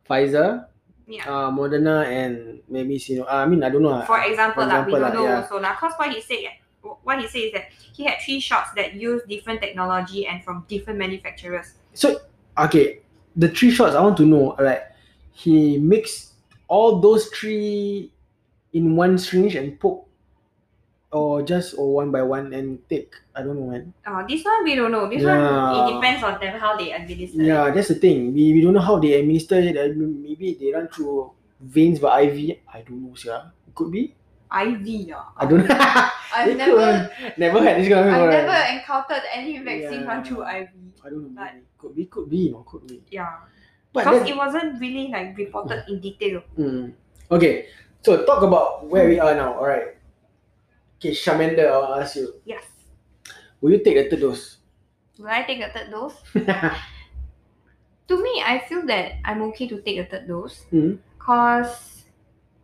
Pfizer, 0.10 0.68
Yeah. 1.08 1.28
uh, 1.28 1.52
Moderna, 1.52 2.06
and 2.06 2.62
maybe 2.70 3.00
Sino. 3.00 3.24
Uh, 3.24 3.44
I 3.44 3.46
mean 3.46 3.64
I 3.64 3.70
don't 3.70 3.84
know. 3.84 4.02
For 4.04 4.22
example, 4.22 4.64
for 4.64 4.70
lah, 4.70 4.86
we 4.86 4.92
don't 4.94 5.14
know 5.14 5.26
yeah. 5.26 5.42
also 5.42 5.60
lah. 5.60 5.76
Cause 5.76 5.94
what 5.98 6.12
he 6.12 6.22
said, 6.22 6.60
what 7.04 7.20
he 7.20 7.28
said 7.28 7.44
is 7.48 7.54
that 7.54 7.66
he 7.94 8.04
had 8.06 8.20
three 8.24 8.40
shots 8.40 8.72
that 8.76 8.94
use 8.94 9.22
different 9.28 9.62
technology 9.62 10.28
and 10.28 10.44
from 10.44 10.66
different 10.68 11.00
manufacturers. 11.00 11.76
So 11.94 12.22
okay, 12.58 13.00
the 13.36 13.50
three 13.50 13.72
shots 13.72 13.96
I 13.96 14.02
want 14.02 14.18
to 14.18 14.26
know. 14.26 14.56
Like 14.60 14.84
he 15.32 15.78
mixed 15.78 16.34
all 16.68 17.00
those 17.00 17.28
three 17.30 18.12
in 18.74 18.96
one 18.96 19.18
syringe 19.18 19.56
and 19.56 19.80
poke, 19.80 20.08
or 21.14 21.42
just 21.46 21.78
or 21.78 21.94
one 21.94 22.10
by 22.12 22.22
one 22.26 22.52
and 22.54 22.82
take. 22.90 23.14
I 23.38 23.44
don't 23.46 23.56
know, 23.60 23.70
man. 23.70 23.94
Uh, 24.06 24.26
this 24.28 24.44
one 24.44 24.64
we 24.66 24.74
don't 24.76 24.92
know. 24.92 25.06
This 25.08 25.22
one 25.24 25.38
Yeah. 25.40 25.78
it 25.88 25.94
depends 25.94 26.24
on 26.26 26.40
them 26.42 26.60
how 26.60 26.76
they 26.76 26.92
administer. 26.92 27.38
it. 27.42 27.46
Yeah, 27.46 27.70
that's 27.70 27.88
the 27.94 27.96
thing. 28.02 28.34
We, 28.34 28.54
we 28.54 28.62
don't 28.62 28.74
know 28.74 28.82
how 28.82 28.98
they 29.00 29.14
administer 29.22 29.62
it. 29.62 29.78
Maybe 29.98 30.58
they 30.60 30.74
run 30.74 30.88
through 30.90 31.32
veins 31.62 32.00
by 32.02 32.22
IV. 32.28 32.58
I 32.74 32.82
don't 32.82 33.06
know, 33.06 33.14
sir. 33.16 33.46
It 33.70 33.76
could 33.78 33.92
be. 33.94 34.16
IV. 34.50 34.86
Yeah. 34.86 35.22
I 35.38 35.46
don't 35.46 35.66
know. 35.66 35.78
I've 36.34 36.48
It 36.54 36.58
never 36.58 37.10
could. 37.22 37.38
never 37.38 37.60
had 37.62 37.78
this 37.82 37.90
kind 37.90 38.10
of 38.10 38.14
I've 38.14 38.28
right? 38.30 38.46
never 38.46 38.60
encountered 38.74 39.24
any 39.34 39.58
vaccine 39.62 40.06
run 40.06 40.18
Yeah. 40.18 40.24
through 40.26 40.42
IV. 40.46 40.68
I 41.06 41.10
don't 41.14 41.24
know. 41.24 41.32
but- 41.38 41.54
Maybe. 41.54 41.66
Could 41.78 41.96
be. 41.96 42.06
Could 42.10 42.30
be. 42.30 42.38
You 42.50 42.52
know. 42.58 42.64
Could 42.66 42.88
be. 42.88 43.02
Yeah. 43.12 43.38
But 43.94 44.06
Because 44.10 44.26
then, 44.26 44.30
it 44.34 44.38
wasn't 44.38 44.82
really 44.82 45.10
like 45.14 45.38
reported 45.38 45.86
in 45.88 46.00
detail. 46.02 46.42
Mm. 46.58 46.94
Okay, 47.30 47.68
so 48.02 48.26
talk 48.26 48.42
about 48.42 48.86
where 48.90 49.06
we 49.08 49.20
are 49.20 49.36
now. 49.36 49.54
All 49.54 49.68
right. 49.70 49.94
Okay, 51.04 51.12
Shamanda, 51.12 51.68
I'll 51.68 52.00
ask 52.00 52.16
you. 52.16 52.32
Yes. 52.46 52.64
Will 53.60 53.72
you 53.72 53.84
take 53.84 53.96
the 54.00 54.08
third 54.16 54.22
dose? 54.22 54.56
Will 55.20 55.28
I 55.28 55.44
take 55.44 55.60
a 55.60 55.68
third 55.70 55.92
dose? 55.92 56.16
To 58.08 58.22
me, 58.22 58.44
I 58.46 58.60
feel 58.68 58.86
that 58.88 59.14
I'm 59.26 59.42
okay 59.52 59.68
to 59.68 59.82
take 59.82 59.98
a 59.98 60.06
third 60.06 60.28
dose 60.28 60.64
because 60.72 62.04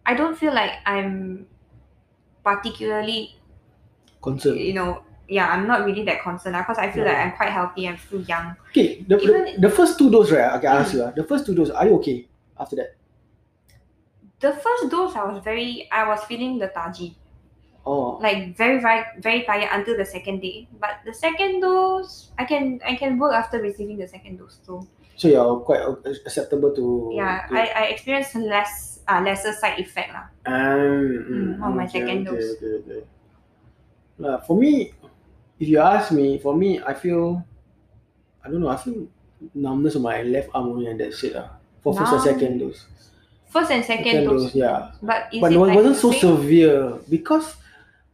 I 0.05 0.13
don't 0.13 0.37
feel 0.37 0.53
like 0.53 0.71
I'm 0.85 1.47
particularly, 2.43 3.39
concerned. 4.21 4.59
you 4.59 4.73
know, 4.73 5.03
yeah, 5.29 5.47
I'm 5.47 5.65
not 5.67 5.85
really 5.85 6.03
that 6.03 6.21
concerned 6.23 6.55
because 6.59 6.77
I 6.77 6.91
feel 6.91 7.05
like 7.05 7.15
I'm 7.17 7.31
quite 7.33 7.49
healthy. 7.51 7.87
I'm 7.87 7.97
still 7.97 8.21
young. 8.21 8.55
Okay, 8.71 9.01
the, 9.07 9.17
Even- 9.19 9.61
the 9.61 9.69
first 9.69 9.97
two 9.97 10.09
doses, 10.11 10.33
right? 10.33 10.51
Okay, 10.59 10.67
I 10.67 10.77
ask 10.81 10.91
Mm. 10.91 10.95
you. 10.95 11.03
ah, 11.03 11.11
The 11.15 11.23
first 11.23 11.45
two 11.45 11.55
doses, 11.55 11.73
are 11.75 11.87
you 11.87 11.95
okay 11.95 12.27
after 12.59 12.75
that? 12.75 12.95
The 14.41 14.51
first 14.53 14.89
dose, 14.91 15.15
I 15.15 15.23
was 15.23 15.41
very, 15.43 15.87
I 15.91 16.07
was 16.07 16.21
feeling 16.25 16.57
lethargy, 16.59 17.15
Oh, 17.85 18.19
like 18.21 18.55
very, 18.55 18.79
very, 18.79 19.05
very 19.19 19.43
tired 19.43 19.69
until 19.71 19.97
the 19.97 20.05
second 20.05 20.41
day. 20.41 20.67
But 20.79 20.99
the 21.05 21.13
second 21.13 21.61
dose, 21.61 22.31
I 22.37 22.45
can, 22.45 22.79
I 22.85 22.95
can 22.95 23.17
work 23.17 23.33
after 23.33 23.59
receiving 23.61 23.97
the 23.97 24.07
second 24.07 24.37
dose. 24.37 24.59
So 24.63 24.85
so 25.19 25.27
you're 25.27 25.59
quite 25.67 25.81
acceptable 26.25 26.71
to. 26.75 27.11
yeah, 27.13 27.43
to, 27.47 27.55
I, 27.55 27.63
I 27.75 27.83
experienced 27.91 28.35
less, 28.35 28.99
uh, 29.07 29.19
lesser 29.19 29.51
side 29.51 29.79
effect 29.79 30.15
lah. 30.15 30.31
Um, 30.47 31.59
Mm, 31.59 31.61
on 31.61 31.75
my 31.75 31.87
second 31.87 32.23
okay, 32.23 32.39
dose. 32.39 32.55
Okay, 32.55 32.73
okay. 32.79 33.01
Uh, 34.23 34.37
for 34.47 34.55
me, 34.55 34.91
if 35.59 35.67
you 35.67 35.79
ask 35.79 36.11
me, 36.11 36.39
for 36.39 36.55
me, 36.55 36.79
I 36.79 36.93
feel, 36.93 37.43
I 38.43 38.47
don't 38.47 38.61
know, 38.61 38.69
I 38.69 38.77
feel 38.77 39.07
numbness 39.53 39.95
on 39.95 40.03
my 40.03 40.23
left 40.23 40.49
arm 40.55 40.71
only 40.71 40.87
and 40.87 40.99
that's 40.99 41.23
it. 41.23 41.35
Uh, 41.35 41.47
for 41.83 41.95
first 41.95 42.13
and 42.13 42.21
second 42.23 42.59
dose. 42.59 42.87
First 43.51 43.71
and 43.71 43.83
second, 43.83 44.23
dose. 44.23 44.55
yeah. 44.55 44.91
But 45.01 45.31
but 45.41 45.51
it 45.51 45.55
it 45.55 45.59
like 45.59 45.75
wasn't 45.75 45.97
so 45.97 46.11
severe 46.11 46.99
because 47.09 47.55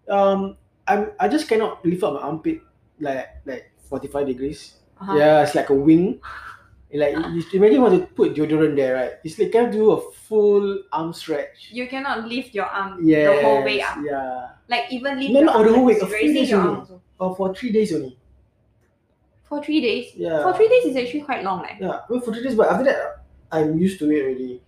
um 0.09 0.57
I'm 0.87 1.11
I 1.19 1.27
just 1.27 1.47
cannot 1.47 1.83
lift 1.85 2.03
up 2.03 2.13
my 2.13 2.21
armpit 2.21 2.61
like 2.99 3.27
like 3.45 3.71
45 3.89 4.27
degrees. 4.27 4.75
Uh-huh. 5.01 5.15
Yeah, 5.15 5.43
it's 5.43 5.55
like 5.55 5.69
a 5.69 5.75
wing. 5.75 6.21
Like 6.93 7.11
you 7.13 7.43
imagine 7.53 7.75
you 7.75 7.81
want 7.81 7.99
to 7.99 8.07
put 8.15 8.35
deodorant 8.35 8.75
there, 8.77 8.95
right? 8.95 9.11
It's 9.23 9.37
like 9.37 9.51
can 9.51 9.71
do 9.71 9.91
a 9.91 10.11
full 10.11 10.83
arm 10.93 11.11
stretch. 11.11 11.69
You 11.71 11.87
cannot 11.87 12.27
lift 12.27 12.53
your 12.53 12.65
arm 12.65 12.99
Yes, 13.03 13.35
the 13.35 13.43
whole 13.43 13.63
way 13.63 13.81
up. 13.81 13.97
Yeah. 14.05 14.49
Like 14.69 14.91
even 14.91 15.19
lift 15.19 15.31
No, 15.33 15.39
your 15.39 15.45
not 15.45 15.55
arm. 15.57 15.67
the 15.67 15.73
whole 15.73 15.85
like 15.87 16.01
way, 16.01 16.07
few 16.07 16.15
raising 16.15 16.33
days 16.35 16.53
only. 16.53 17.01
Oh, 17.19 17.33
for 17.33 17.53
three 17.53 17.71
days 17.71 17.93
only. 17.93 18.17
For 19.43 19.63
three 19.63 19.81
days. 19.81 20.13
Yeah. 20.15 20.43
For 20.43 20.53
three 20.55 20.69
days 20.69 20.85
is 20.85 20.95
actually 20.95 21.21
quite 21.21 21.43
long, 21.43 21.61
like. 21.61 21.77
Yeah, 21.79 22.01
well, 22.09 22.19
for 22.21 22.33
three 22.33 22.43
days, 22.43 22.55
but 22.55 22.69
after 22.71 22.85
that, 22.85 23.25
I'm 23.51 23.77
used 23.77 23.99
to 23.99 24.09
it 24.11 24.21
already. 24.23 24.61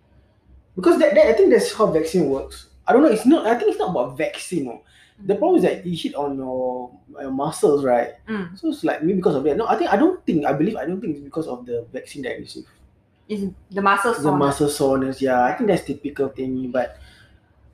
Because 0.76 1.00
that, 1.00 1.16
that 1.16 1.28
I 1.28 1.34
think 1.34 1.50
that's 1.50 1.74
how 1.74 1.88
vaccine 1.88 2.30
works. 2.30 2.68
I 2.86 2.94
don't 2.94 3.02
know. 3.04 3.10
It's 3.10 3.26
not. 3.26 3.48
I 3.48 3.56
think 3.56 3.72
it's 3.72 3.80
not 3.80 3.90
about 3.92 4.18
vaccine. 4.18 4.66
No. 4.66 4.84
The 5.26 5.34
problem 5.36 5.58
is 5.58 5.64
that 5.64 5.86
it 5.86 5.96
hit 5.96 6.14
on 6.16 6.38
your, 6.38 6.92
your 7.20 7.32
muscles, 7.32 7.84
right? 7.84 8.14
Mm. 8.30 8.58
So 8.60 8.70
it's 8.70 8.84
like 8.84 9.02
maybe 9.02 9.18
because 9.18 9.36
of 9.36 9.44
that. 9.46 9.58
No, 9.58 9.66
I 9.66 9.76
think 9.76 9.90
I 9.92 9.98
don't 9.98 10.24
think 10.26 10.46
I 10.46 10.54
believe 10.54 10.76
I 10.76 10.86
don't 10.86 11.02
think 11.02 11.16
it's 11.18 11.24
because 11.26 11.48
of 11.48 11.66
the 11.66 11.86
vaccine 11.92 12.22
that 12.24 12.34
I 12.34 12.36
received. 12.38 12.68
Is 13.28 13.50
the 13.72 13.82
muscle 13.82 14.14
The 14.14 14.32
muscle 14.32 14.70
soreness, 14.70 15.22
yeah, 15.22 15.44
I 15.44 15.54
think 15.54 15.70
that's 15.70 15.84
typical 15.84 16.30
thing. 16.30 16.70
But 16.72 16.98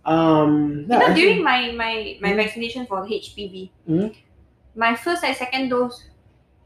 um, 0.06 0.86
yeah, 0.90 1.00
You 1.02 1.08
know, 1.10 1.16
during 1.16 1.34
think- 1.36 1.44
my 1.44 1.72
my 1.76 1.94
my 2.22 2.32
Mm. 2.32 2.36
vaccination 2.38 2.86
for 2.88 3.06
HPV, 3.08 3.72
Mm. 3.90 4.16
my 4.76 4.96
first 4.96 5.24
and 5.24 5.36
second 5.36 5.70
dose, 5.70 6.04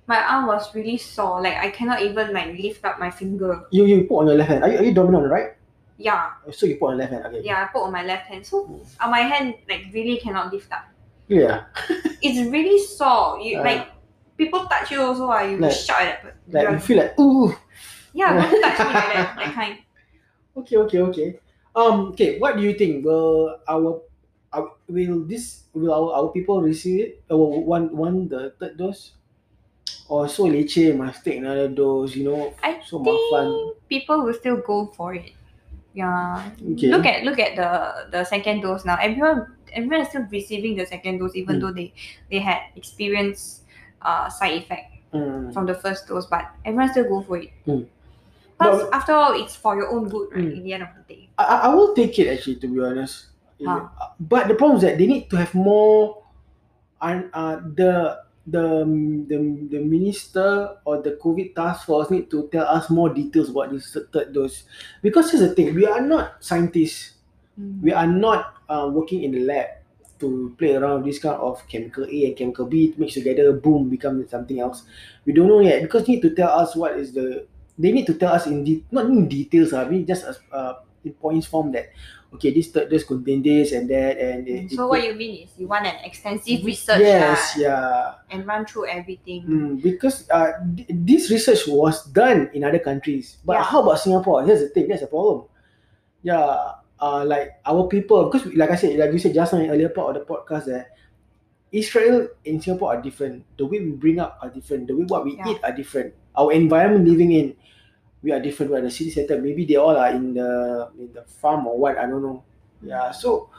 my 0.07 0.17
arm 0.23 0.47
was 0.47 0.73
really 0.73 0.97
sore. 0.97 1.41
Like 1.41 1.57
I 1.57 1.69
cannot 1.69 2.01
even 2.01 2.33
like 2.33 2.57
lift 2.57 2.85
up 2.85 2.99
my 2.99 3.09
finger. 3.11 3.65
you 3.71 3.85
you 3.85 4.03
put 4.05 4.19
on 4.21 4.27
your 4.27 4.35
left 4.37 4.49
hand. 4.49 4.63
Are 4.63 4.69
you, 4.69 4.77
are 4.79 4.83
you 4.83 4.93
dominant 4.93 5.23
on 5.23 5.29
the 5.29 5.33
right? 5.33 5.49
Yeah, 5.97 6.29
So 6.53 6.65
you 6.67 6.77
put 6.77 6.91
on 6.93 6.97
left 7.01 7.11
hand. 7.11 7.25
Okay. 7.25 7.41
yeah. 7.41 7.63
I 7.65 7.73
put 7.73 7.81
on 7.81 7.91
my 7.91 8.05
left 8.05 8.27
hand, 8.29 8.45
so 8.45 8.65
Mm. 8.69 8.85
on 9.01 9.09
my 9.09 9.21
hand 9.25 9.55
like 9.67 9.89
really 9.93 10.17
cannot 10.21 10.53
lift 10.53 10.69
up. 10.71 10.85
Yeah. 11.27 11.65
It's 12.21 12.37
really 12.53 12.77
sore. 12.77 13.41
You 13.41 13.59
Uh. 13.59 13.63
like 13.65 13.83
people 14.37 14.65
touch 14.69 14.91
you 14.93 15.01
also. 15.01 15.25
Ah, 15.25 15.41
you 15.41 15.57
Like- 15.57 15.73
shout 15.73 16.01
at 16.05 16.21
but 16.21 16.33
Like 16.53 16.69
you 16.69 16.79
feel 16.79 16.97
like 17.01 17.17
ooh. 17.19 17.49
yeah, 18.13 18.29
don't 18.37 18.61
touch 18.61 18.77
me 18.77 18.93
like 18.93 19.09
that. 19.17 19.29
That 19.41 19.51
kind. 19.57 19.75
Okay, 20.57 20.77
okay, 20.85 20.99
okay. 21.09 21.29
Um, 21.75 22.13
okay. 22.13 22.37
What 22.37 22.57
do 22.57 22.61
you 22.65 22.73
think? 22.77 23.05
Will 23.05 23.57
our, 23.69 24.01
our 24.53 24.73
will 24.89 25.25
this 25.25 25.65
will 25.73 25.93
our, 25.93 26.09
our 26.13 26.29
people 26.33 26.61
receive 26.61 26.97
it? 27.05 27.11
Uh, 27.29 27.37
one 27.37 27.89
one 27.93 28.29
the 28.29 28.53
third 28.61 28.77
dose? 28.77 29.13
Or 30.09 30.25
so 30.29 30.45
leceh 30.49 30.95
must 30.97 31.21
take 31.25 31.37
another 31.41 31.67
dose? 31.69 32.15
You 32.15 32.25
know, 32.31 32.53
I 32.63 32.79
so 32.85 33.01
think 33.03 33.13
mafan. 33.17 33.49
people 33.89 34.17
will 34.25 34.33
still 34.33 34.57
go 34.61 34.87
for 34.97 35.13
it. 35.13 35.36
Yeah. 35.97 36.45
Okay. 36.77 36.93
Look 36.93 37.05
at 37.09 37.25
look 37.25 37.39
at 37.41 37.57
the 37.57 37.69
the 38.13 38.21
second 38.21 38.61
dose 38.61 38.85
now. 38.85 39.01
Everyone 39.01 39.49
everyone 39.73 40.05
is 40.05 40.13
still 40.13 40.29
receiving 40.29 40.77
the 40.77 40.85
second 40.85 41.17
dose 41.17 41.33
even 41.33 41.57
Mm. 41.57 41.61
though 41.65 41.73
they 41.73 41.89
they 42.29 42.37
had 42.37 42.69
experienced 42.77 43.65
uh 44.05 44.29
side 44.29 44.61
effect 44.61 44.93
Mm. 45.09 45.49
from 45.55 45.65
the 45.65 45.73
first 45.73 46.05
dose, 46.05 46.27
but 46.29 46.51
everyone 46.67 46.91
still 46.93 47.07
go 47.09 47.23
for 47.25 47.39
it. 47.41 47.49
Mm. 47.65 47.87
Plus, 48.59 48.83
But- 48.83 48.93
after 48.93 49.13
all, 49.15 49.33
it's 49.39 49.55
for 49.55 49.73
your 49.79 49.87
own 49.89 50.05
good, 50.11 50.29
right? 50.35 50.43
Mm. 50.53 50.57
In 50.59 50.63
the 50.67 50.73
end 50.77 50.83
of 50.83 50.91
the 50.93 51.03
day. 51.07 51.29
I, 51.39 51.71
I- 51.71 51.73
will 51.73 51.95
take 51.95 52.13
it 52.19 52.27
actually 52.29 52.59
to 52.61 52.67
be 52.67 52.77
honest. 52.83 53.31
Huh. 53.63 53.87
But 54.19 54.51
the 54.51 54.53
problem 54.53 54.77
is 54.77 54.83
that 54.85 54.99
they 55.01 55.07
need 55.09 55.31
to 55.33 55.37
have 55.41 55.55
more. 55.57 56.21
And 57.01 57.29
uh, 57.33 57.61
the 57.73 58.21
the 58.47 58.81
the 59.27 59.37
the 59.69 59.79
minister 59.83 60.77
or 60.85 61.01
the 61.01 61.19
COVID 61.21 61.53
task 61.55 61.85
force 61.85 62.09
need 62.09 62.31
to 62.31 62.47
tell 62.51 62.65
us 62.65 62.89
more 62.89 63.09
details 63.13 63.49
about 63.49 63.71
this 63.71 63.91
third 64.13 64.33
dose, 64.33 64.63
because 65.01 65.31
here's 65.31 65.43
the 65.43 65.53
thing: 65.55 65.75
we 65.75 65.85
are 65.85 66.01
not 66.01 66.43
scientists. 66.43 67.13
we 67.81 67.91
are 67.91 68.05
not 68.07 68.53
uh, 68.69 68.85
working 68.93 69.23
in 69.23 69.31
the 69.33 69.41
lab 69.41 69.65
to 70.19 70.53
play 70.57 70.75
around 70.75 71.03
with 71.03 71.13
this 71.13 71.19
kind 71.21 71.37
of 71.41 71.61
chemical 71.67 72.05
A 72.05 72.25
and 72.25 72.37
chemical 72.37 72.65
B 72.65 72.93
mix 72.97 73.13
together, 73.13 73.53
boom, 73.53 73.89
become 73.89 74.27
something 74.27 74.59
else. 74.59 74.83
We 75.25 75.33
don't 75.33 75.47
know 75.47 75.59
yet 75.59 75.81
because 75.81 76.07
need 76.07 76.21
to 76.21 76.33
tell 76.33 76.49
us 76.49 76.75
what 76.75 76.97
is 76.97 77.13
the. 77.13 77.45
They 77.77 77.91
need 77.91 78.07
to 78.07 78.15
tell 78.15 78.33
us 78.33 78.47
in 78.47 78.63
de- 78.63 78.83
not 78.91 79.05
in 79.05 79.27
details, 79.29 79.73
I 79.73 79.85
mean 79.89 80.05
just 80.05 80.25
as 80.25 80.39
uh, 80.51 80.81
in 81.05 81.13
points 81.13 81.45
form 81.45 81.71
that 81.73 81.89
okay, 82.33 82.51
this 82.53 82.69
third 82.71 82.89
dose 82.91 83.03
contain 83.03 83.41
this 83.41 83.71
and 83.71 83.89
that 83.89 84.17
and 84.19 84.47
it, 84.47 84.71
So 84.71 84.85
it 84.85 84.89
what 84.89 84.99
could- 85.01 85.07
you 85.09 85.15
mean 85.15 85.33
is 85.43 85.49
you 85.57 85.67
want 85.67 85.85
an 85.87 85.95
extensive 86.03 86.63
research 86.65 86.99
Yes, 87.01 87.55
lah, 87.57 87.61
yeah. 87.61 88.01
and 88.33 88.45
run 88.45 88.65
through 88.67 88.87
everything. 88.91 89.43
Mm, 89.47 89.81
because 89.81 90.27
uh, 90.29 90.59
th- 90.75 90.89
this 90.91 91.31
research 91.31 91.65
was 91.67 92.03
done 92.11 92.49
in 92.53 92.63
other 92.63 92.79
countries, 92.79 93.37
but 93.45 93.57
Yeah. 93.57 93.63
how 93.63 93.81
about 93.81 93.99
Singapore? 94.03 94.43
Here's 94.43 94.61
the 94.61 94.69
thing. 94.69 94.87
That's 94.91 95.01
the 95.01 95.11
problem. 95.11 95.47
Yeah, 96.21 96.81
uh, 96.99 97.23
like 97.23 97.61
our 97.65 97.87
people, 97.87 98.27
because 98.29 98.45
like 98.53 98.71
I 98.71 98.75
said, 98.75 98.99
like 98.99 99.13
you 99.13 99.19
said 99.21 99.33
just 99.33 99.53
now 99.53 99.59
in 99.63 99.69
earlier 99.71 99.89
part 99.89 100.11
of 100.15 100.19
the 100.19 100.25
podcast, 100.27 100.65
that 100.67 100.91
Israel 101.71 102.27
and 102.45 102.63
Singapore 102.63 102.95
are 102.95 103.01
different. 103.01 103.43
The 103.57 103.65
way 103.65 103.79
we 103.79 103.91
bring 103.91 104.19
up 104.19 104.39
are 104.41 104.49
different. 104.49 104.87
The 104.87 104.95
way 104.95 105.05
what 105.07 105.23
we 105.25 105.35
Yeah. 105.37 105.51
eat 105.51 105.59
are 105.63 105.71
different. 105.75 106.13
Our 106.35 106.51
environment 106.53 107.07
living 107.07 107.31
in, 107.31 107.55
we 108.21 108.31
are 108.31 108.39
different. 108.39 108.71
We're 108.71 108.79
in 108.79 108.85
the 108.85 108.91
city 108.91 109.11
center. 109.11 109.39
Maybe 109.41 109.65
they 109.65 109.75
all 109.75 109.95
are 109.95 110.09
in 110.09 110.33
the 110.33 110.89
in 110.99 111.13
the 111.13 111.23
farm 111.23 111.67
or 111.67 111.77
what. 111.77 111.97
I 111.97 112.05
don't 112.07 112.21
know. 112.21 112.43
Yeah. 112.81 113.11
So 113.11 113.49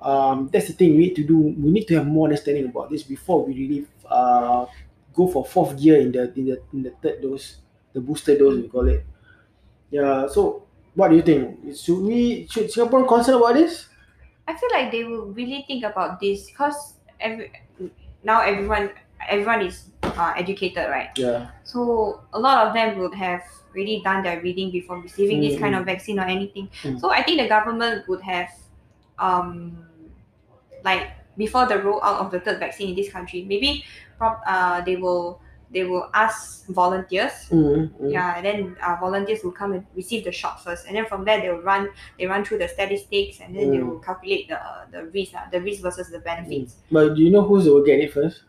um, 0.00 0.48
that's 0.52 0.68
the 0.68 0.72
thing 0.72 0.92
we 0.92 1.10
need 1.10 1.16
to 1.16 1.24
do. 1.24 1.36
We 1.38 1.70
need 1.70 1.86
to 1.88 1.94
have 1.96 2.06
more 2.06 2.26
understanding 2.26 2.66
about 2.66 2.90
this 2.90 3.02
before 3.02 3.44
we 3.44 3.54
really 3.54 3.86
uh, 4.06 4.66
go 5.14 5.26
for 5.26 5.44
fourth 5.44 5.78
gear 5.80 6.00
in 6.00 6.12
the 6.12 6.32
in 6.34 6.44
the 6.46 6.62
in 6.72 6.82
the 6.82 6.90
third 7.02 7.22
dose, 7.22 7.58
the 7.92 8.00
booster 8.00 8.38
dose 8.38 8.56
we 8.62 8.68
call 8.68 8.88
it. 8.88 9.04
Yeah. 9.90 10.26
So 10.28 10.66
what 10.94 11.08
do 11.08 11.16
you 11.16 11.22
think? 11.22 11.76
Should 11.76 12.02
we 12.02 12.46
should 12.50 12.70
Singapore 12.70 13.06
concern 13.06 13.36
about 13.36 13.54
this? 13.54 13.86
I 14.46 14.56
feel 14.56 14.70
like 14.72 14.90
they 14.90 15.04
will 15.04 15.26
really 15.32 15.64
think 15.66 15.84
about 15.84 16.20
this 16.20 16.46
because 16.46 16.94
every 17.20 17.52
now 18.24 18.40
everyone 18.40 18.90
everyone 19.28 19.62
is 19.62 19.90
uh, 20.18 20.34
educated, 20.36 20.90
right? 20.90 21.10
Yeah. 21.16 21.48
So 21.64 22.20
a 22.32 22.38
lot 22.38 22.66
of 22.66 22.74
them 22.74 22.98
would 22.98 23.14
have 23.14 23.42
really 23.72 24.00
done 24.02 24.22
their 24.22 24.40
reading 24.42 24.70
before 24.70 25.00
receiving 25.00 25.40
this 25.40 25.58
kind 25.58 25.74
Mm. 25.74 25.80
of 25.80 25.86
vaccine 25.86 26.18
or 26.18 26.24
anything. 26.24 26.68
Mm. 26.82 27.00
So 27.00 27.10
I 27.10 27.22
think 27.22 27.40
the 27.40 27.48
government 27.48 28.08
would 28.08 28.22
have, 28.22 28.50
um, 29.18 29.86
like 30.84 31.10
before 31.36 31.66
the 31.66 31.74
rollout 31.76 32.18
of 32.24 32.30
the 32.30 32.40
third 32.40 32.58
vaccine 32.58 32.90
in 32.90 32.96
this 32.96 33.10
country, 33.12 33.44
maybe, 33.44 33.84
uh, 34.20 34.80
they 34.82 34.96
will 34.96 35.40
they 35.70 35.84
will 35.84 36.08
ask 36.14 36.64
volunteers. 36.68 37.32
Mm, 37.52 37.92
mm. 38.00 38.10
Yeah, 38.10 38.36
and 38.36 38.46
then 38.46 38.76
uh, 38.82 38.96
volunteers 38.98 39.44
will 39.44 39.52
come 39.52 39.72
and 39.74 39.84
receive 39.94 40.24
the 40.24 40.32
shot 40.32 40.64
first, 40.64 40.86
and 40.86 40.96
then 40.96 41.04
from 41.04 41.24
there 41.26 41.40
they 41.42 41.50
will 41.50 41.60
run 41.60 41.90
they 42.18 42.26
run 42.26 42.42
through 42.42 42.58
the 42.58 42.68
statistics, 42.68 43.40
and 43.40 43.54
then 43.54 43.70
they 43.70 43.76
Mm. 43.76 43.86
will 43.92 44.00
calculate 44.00 44.48
the 44.48 44.58
the 44.90 45.04
risk, 45.12 45.34
uh, 45.34 45.44
the 45.52 45.60
risk 45.60 45.82
versus 45.82 46.08
the 46.10 46.20
benefits. 46.20 46.76
But 46.90 47.14
do 47.14 47.20
you 47.22 47.30
know 47.30 47.42
who's 47.42 47.68
will 47.68 47.84
get 47.84 48.00
it 48.00 48.12
first? 48.14 48.42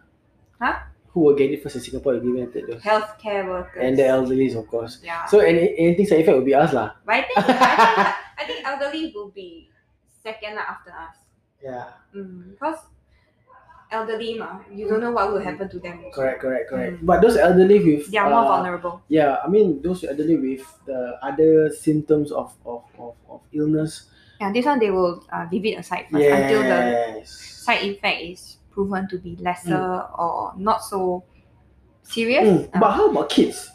Huh? 0.61 0.79
Who 1.12 1.22
will 1.22 1.36
get 1.36 1.50
it 1.51 1.63
first 1.63 1.75
in 1.75 1.82
Singapore 1.82 2.20
given 2.20 2.44
a 2.44 2.48
third 2.48 2.68
dose? 2.70 2.82
Healthcare 2.82 3.48
workers 3.50 3.82
And 3.82 3.98
the 3.98 4.06
elderly, 4.06 4.54
of 4.54 4.68
course. 4.68 5.01
Yeah. 5.04 5.25
So 5.25 5.39
any 5.39 5.74
anything 5.78 6.06
side 6.06 6.22
effect 6.22 6.38
will 6.38 6.46
be 6.46 6.54
us 6.54 6.72
lah. 6.74 6.94
But 7.06 7.16
I 7.16 7.22
think, 7.25 7.38
I 7.38 7.44
think, 7.44 8.16
I 8.38 8.44
think 8.46 8.60
elderly 8.68 9.12
will 9.16 9.30
be 9.34 9.70
second 10.22 10.58
after 10.58 10.92
us. 10.92 11.18
yeah. 11.63 11.98
Mm, 12.13 12.54
because 12.54 12.78
elderly 13.92 14.38
ma, 14.38 14.62
you 14.70 14.86
don't 14.88 15.01
know 15.01 15.10
what 15.12 15.34
will 15.34 15.42
happen 15.42 15.66
to 15.68 15.80
them. 15.82 15.98
also. 16.06 16.22
Correct, 16.22 16.39
correct, 16.42 16.70
correct. 16.70 17.01
But 17.01 17.22
those 17.25 17.38
elderly 17.38 17.82
with 17.82 18.12
They 18.12 18.18
are 18.22 18.30
more 18.30 18.46
uh, 18.46 18.54
vulnerable. 18.62 19.01
Yeah, 19.10 19.42
I 19.44 19.50
mean 19.50 19.82
those 19.82 20.06
elderly 20.06 20.38
with 20.38 20.62
the 20.86 21.18
other 21.25 21.74
symptoms 21.74 22.32
of 22.32 22.54
of, 22.66 22.86
of, 23.01 23.18
of 23.25 23.42
illness. 23.51 24.13
Yeah, 24.39 24.54
this 24.54 24.63
one 24.70 24.78
they 24.80 24.94
will 24.94 25.25
uh, 25.34 25.50
leave 25.51 25.66
it 25.66 25.82
aside 25.82 26.06
first 26.08 26.22
until 26.24 26.62
the 26.63 27.25
side 27.25 27.84
effect 27.98 28.22
is 28.22 28.59
proven 28.79 29.03
to 29.12 29.19
be 29.19 29.36
lesser 29.43 30.07
or 30.15 30.53
not 30.55 30.79
so 30.79 31.27
serious. 32.07 32.48
Mm, 32.48 32.71
Uh, 32.71 32.79
But 32.79 32.91
how 32.95 33.12
about 33.12 33.27
kids? 33.27 33.67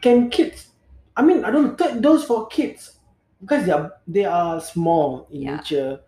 Can 0.00 0.30
kids? 0.32 0.72
I 1.12 1.20
mean, 1.20 1.44
I 1.44 1.52
don't 1.52 1.64
know. 1.68 1.74
Third 1.76 2.00
dose 2.00 2.24
for 2.24 2.48
kids 2.48 2.96
because 3.40 3.68
they 3.68 3.72
are 3.72 3.92
they 4.08 4.24
are 4.24 4.56
small 4.64 5.28
in 5.28 5.42
Yeah. 5.44 5.56
nature. 5.60 6.00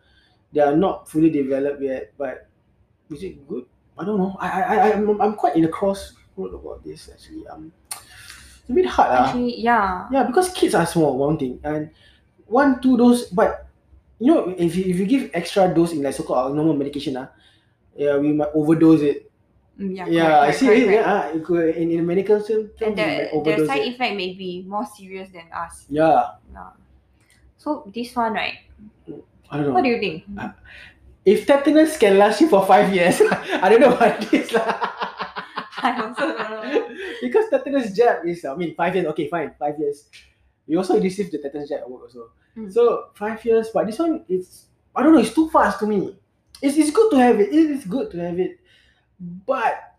They 0.53 0.65
are 0.65 0.73
not 0.77 1.05
fully 1.13 1.29
developed 1.29 1.85
yet. 1.85 2.17
But 2.17 2.49
is 3.13 3.21
it 3.21 3.45
good? 3.45 3.69
I 4.01 4.05
don't 4.09 4.17
know. 4.17 4.33
I 4.41 4.49
I 4.49 4.63
I 4.65 4.87
I'm, 4.97 5.21
I'm 5.21 5.35
quite 5.37 5.57
in 5.61 5.65
a 5.69 5.73
crossroad 5.73 6.57
about 6.57 6.81
this 6.85 7.09
actually. 7.13 7.45
Um, 7.53 7.73
it's 7.93 8.71
a 8.71 8.73
bit 8.73 8.87
hard 8.89 9.11
ah. 9.13 9.29
actually, 9.29 9.61
yeah. 9.61 10.09
Yeah, 10.13 10.25
because 10.25 10.49
kids 10.57 10.73
are 10.73 10.87
small, 10.89 11.17
one 11.21 11.37
thing, 11.37 11.61
and 11.65 11.91
one 12.49 12.81
two 12.81 12.97
dose. 12.97 13.29
But 13.29 13.69
you 14.21 14.29
know, 14.29 14.53
if 14.57 14.77
you, 14.77 14.85
if 14.89 14.97
you 15.01 15.07
give 15.09 15.31
extra 15.33 15.69
dose 15.73 15.93
in 15.93 16.01
like 16.05 16.15
so-called 16.15 16.55
normal 16.57 16.77
medication, 16.77 17.17
ah, 17.17 17.29
yeah, 17.99 18.17
we 18.17 18.33
might 18.33 18.55
overdose 18.55 19.03
it. 19.03 19.27
Mm, 19.79 19.95
yeah, 19.95 20.07
Yeah, 20.07 20.23
correct, 20.27 20.43
I 20.43 20.51
see 20.55 20.67
correct, 20.67 20.81
it. 20.81 20.87
correct. 20.87 21.07
Yeah, 21.07 21.37
it 21.37 21.45
could, 21.45 21.67
in, 21.77 21.91
in 21.91 22.07
medical 22.07 22.39
terms, 22.43 22.71
And 22.81 22.97
the, 22.97 23.31
the 23.45 23.67
side 23.67 23.83
it. 23.83 23.95
effect 23.95 24.15
may 24.17 24.35
be 24.35 24.65
more 24.67 24.87
serious 24.87 25.31
than 25.31 25.47
us. 25.53 25.87
Yeah, 25.91 26.39
Yeah. 26.53 26.71
So 27.59 27.91
this 27.93 28.15
one, 28.15 28.33
right? 28.35 28.59
I 29.51 29.57
don't 29.59 29.67
know. 29.67 29.73
What 29.75 29.83
do 29.83 29.91
you 29.91 29.99
think? 29.99 30.25
if 31.25 31.47
tetanus 31.47 31.99
can 31.99 32.17
last 32.19 32.41
you 32.41 32.49
for 32.49 32.65
five 32.65 32.95
years, 32.95 33.21
I 33.63 33.69
don't 33.69 33.81
know 33.81 33.95
what 33.95 34.21
this 34.31 34.53
lah. 34.53 34.65
I 35.83 35.95
also 36.01 36.33
don't 36.33 36.39
know. 36.39 36.89
because 37.23 37.51
tetanus 37.51 37.93
jab 37.95 38.25
is, 38.27 38.45
I 38.45 38.55
mean, 38.55 38.75
five 38.75 38.95
years. 38.95 39.07
Okay, 39.13 39.29
fine, 39.29 39.53
five 39.59 39.79
years. 39.79 40.07
You 40.67 40.79
also 40.79 41.01
receive 41.01 41.31
the 41.31 41.39
tetanus 41.39 41.69
jab 41.69 41.81
at 41.81 41.91
work 41.91 42.03
also. 42.03 42.31
Mm. 42.57 42.73
So 42.73 43.11
five 43.15 43.45
years, 43.45 43.71
but 43.73 43.87
this 43.87 43.99
one 43.99 44.25
it's 44.29 44.67
I 44.95 45.03
don't 45.03 45.13
know. 45.13 45.21
It's 45.21 45.35
too 45.35 45.49
fast 45.51 45.81
to 45.81 45.87
me. 45.87 46.17
It's, 46.63 46.77
it's 46.77 46.91
good 46.91 47.11
to 47.13 47.17
have 47.19 47.39
it. 47.41 47.49
It 47.53 47.71
is 47.71 47.85
good 47.85 48.11
to 48.13 48.19
have 48.19 48.39
it, 48.39 48.59
but 49.21 49.95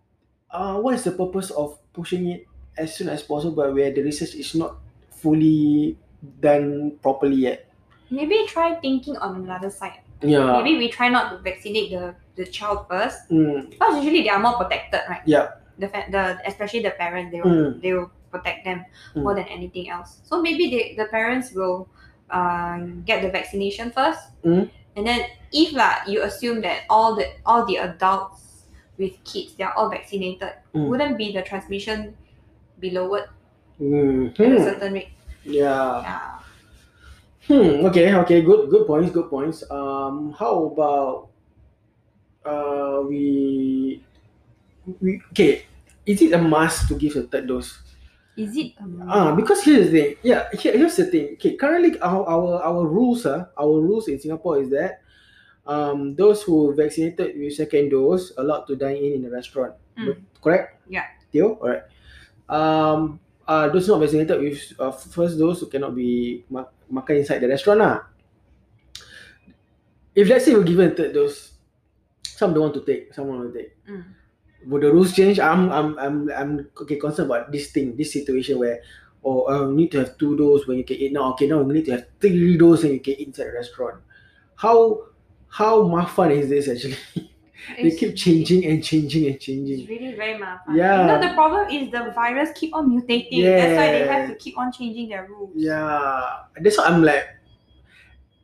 uh, 0.51 0.79
what 0.79 0.95
is 0.95 1.03
the 1.03 1.11
purpose 1.11 1.51
of 1.51 1.77
pushing 1.93 2.27
it 2.29 2.47
as 2.77 2.95
soon 2.95 3.09
as 3.09 3.23
possible 3.23 3.71
where 3.73 3.91
the 3.91 4.01
research 4.03 4.35
is 4.35 4.55
not 4.55 4.75
fully 5.09 5.97
done 6.39 6.97
properly 7.01 7.35
yet? 7.47 7.71
Maybe 8.09 8.45
try 8.47 8.75
thinking 8.75 9.15
on 9.17 9.35
another 9.45 9.69
side. 9.69 10.01
Yeah. 10.21 10.59
Maybe 10.61 10.77
we 10.77 10.89
try 10.89 11.07
not 11.07 11.31
to 11.31 11.37
vaccinate 11.37 11.91
the, 11.91 12.15
the 12.35 12.45
child 12.45 12.87
first. 12.89 13.29
Mm, 13.29 13.69
Because 13.69 14.03
usually 14.03 14.23
they 14.23 14.29
are 14.29 14.39
more 14.39 14.57
protected, 14.57 15.01
right? 15.07 15.21
Yeah. 15.25 15.51
The, 15.77 15.87
fa- 15.87 16.07
the 16.11 16.39
especially 16.45 16.81
the 16.83 16.91
parents, 16.91 17.31
they 17.31 17.39
will 17.41 17.51
Mm. 17.71 17.81
they 17.81 17.93
will 17.93 18.11
protect 18.31 18.65
them 18.65 18.83
Mm. 19.15 19.23
more 19.23 19.33
than 19.35 19.45
anything 19.45 19.89
else. 19.89 20.19
So 20.23 20.41
maybe 20.41 20.69
they, 20.69 20.95
the 21.01 21.07
parents 21.09 21.53
will 21.53 21.87
uh, 22.29 22.77
get 23.05 23.21
the 23.21 23.29
vaccination 23.29 23.91
first, 23.91 24.19
Mm. 24.43 24.69
And 24.95 25.05
then 25.05 25.25
if 25.51 25.73
lah 25.73 26.05
you 26.07 26.23
assume 26.23 26.61
that 26.61 26.83
all 26.89 27.15
the 27.15 27.29
all 27.45 27.65
the 27.65 27.77
adults 27.77 28.65
with 28.97 29.15
kids 29.23 29.55
they 29.55 29.63
are 29.63 29.73
all 29.73 29.89
vaccinated, 29.89 30.53
Mm. 30.73 30.87
wouldn't 30.87 31.17
be 31.17 31.33
the 31.33 31.41
transmission 31.41 32.13
be 32.79 32.91
lowered 32.91 33.27
mm, 33.81 34.29
at 34.29 34.39
a 34.39 34.57
hmm. 34.57 34.63
certain 34.63 34.93
rate? 34.93 35.09
Yeah. 35.43 36.01
Yeah. 36.03 36.39
Hmm. 37.49 37.85
Okay. 37.89 38.13
Okay. 38.13 38.41
Good. 38.45 38.69
Good 38.69 38.85
points. 38.85 39.09
Good 39.09 39.29
points. 39.29 39.65
Um. 39.71 40.35
How 40.37 40.69
about 40.69 41.33
uh 42.45 43.01
we 43.09 44.03
we 45.01 45.21
okay? 45.33 45.65
Is 46.05 46.21
it 46.21 46.33
a 46.33 46.37
must 46.37 46.87
to 46.89 46.93
give 46.93 47.17
a 47.17 47.25
third 47.25 47.49
dose? 47.49 47.81
Is 48.39 48.55
it? 48.55 48.71
Um, 48.79 49.03
Ah, 49.03 49.35
because 49.35 49.59
here's 49.67 49.91
the 49.91 49.91
thing. 49.91 50.09
Yeah. 50.23 50.47
Here, 50.55 50.71
here's 50.79 50.95
the 50.95 51.05
thing. 51.11 51.35
Okay. 51.35 51.59
Currently, 51.59 51.99
our 51.99 52.23
our 52.23 52.63
our 52.63 52.83
rules. 52.87 53.27
Uh, 53.27 53.51
our 53.59 53.83
rules 53.83 54.07
in 54.07 54.15
Singapore 54.19 54.63
is 54.63 54.71
that 54.71 55.03
um 55.67 56.15
those 56.15 56.41
who 56.41 56.71
vaccinated 56.73 57.35
with 57.37 57.53
second 57.53 57.91
dose 57.91 58.31
allowed 58.39 58.65
to 58.71 58.79
dine 58.79 58.95
in 58.97 59.19
in 59.19 59.21
the 59.27 59.29
restaurant. 59.29 59.75
Mm. 59.99 60.23
Correct? 60.41 60.79
Yeah. 60.87 61.05
Teo? 61.35 61.59
Alright. 61.59 61.83
Um. 62.47 63.19
Uh, 63.49 63.65
those 63.73 63.89
not 63.89 63.97
vaccinated 63.99 64.37
with 64.39 64.61
uh, 64.79 64.93
first 64.93 65.35
dose 65.41 65.65
cannot 65.67 65.97
be 65.97 66.45
ma- 66.53 66.69
makan 66.85 67.17
inside 67.25 67.41
the 67.41 67.49
restaurant 67.49 67.81
lah. 67.81 68.05
If 70.15 70.29
let's 70.29 70.45
say 70.45 70.53
we're 70.53 70.63
given 70.63 70.95
third 70.95 71.13
dose, 71.13 71.53
some 72.23 72.53
don't 72.53 72.69
want 72.69 72.73
to 72.75 72.85
take, 72.85 73.13
some 73.13 73.27
want 73.27 73.51
to 73.51 73.57
take. 73.57 73.73
Mm. 73.89 74.05
Would 74.67 74.83
the 74.83 74.91
rules 74.91 75.13
change? 75.13 75.39
I'm 75.39 75.71
I'm 75.71 75.97
I'm 75.97 76.31
I'm 76.31 76.67
okay 76.81 76.97
concerned 76.97 77.31
about 77.31 77.51
this 77.51 77.71
thing, 77.71 77.95
this 77.95 78.11
situation 78.13 78.59
where 78.59 78.81
oh 79.23 79.69
you 79.69 79.75
need 79.75 79.91
to 79.91 79.99
have 79.99 80.17
two 80.17 80.35
dose 80.37 80.67
when 80.67 80.77
you 80.77 80.83
can 80.83 80.97
eat 80.97 81.13
now. 81.13 81.31
Okay, 81.33 81.47
now 81.47 81.59
you 81.61 81.71
need 81.73 81.85
to 81.85 81.91
have 81.91 82.05
three 82.19 82.57
dose 82.57 82.83
when 82.83 82.93
you 82.93 82.99
can 82.99 83.13
eat 83.13 83.27
inside 83.27 83.45
the 83.45 83.53
restaurant. 83.53 84.01
How 84.55 85.07
how 85.47 85.83
mafan 85.83 86.31
is 86.31 86.49
this 86.49 86.67
actually? 86.67 86.97
they 87.81 87.91
keep 87.91 88.15
changing 88.15 88.65
and 88.65 88.83
changing 88.83 89.27
and 89.27 89.39
changing. 89.39 89.79
It's 89.79 89.89
really 89.89 90.15
very 90.15 90.39
mafan. 90.39 90.75
Yeah. 90.75 91.01
You 91.01 91.07
know 91.07 91.21
the 91.27 91.33
problem 91.33 91.69
is 91.69 91.91
the 91.91 92.11
virus 92.11 92.49
keep 92.55 92.75
on 92.75 92.89
mutating. 92.91 93.39
Yeah. 93.39 93.55
That's 93.55 93.77
why 93.77 93.87
they 93.91 94.07
have 94.07 94.29
to 94.29 94.35
keep 94.35 94.57
on 94.57 94.71
changing 94.71 95.09
their 95.09 95.25
rules. 95.27 95.51
Yeah, 95.55 96.43
that's 96.59 96.77
why 96.77 96.85
I'm 96.85 97.01
like, 97.03 97.27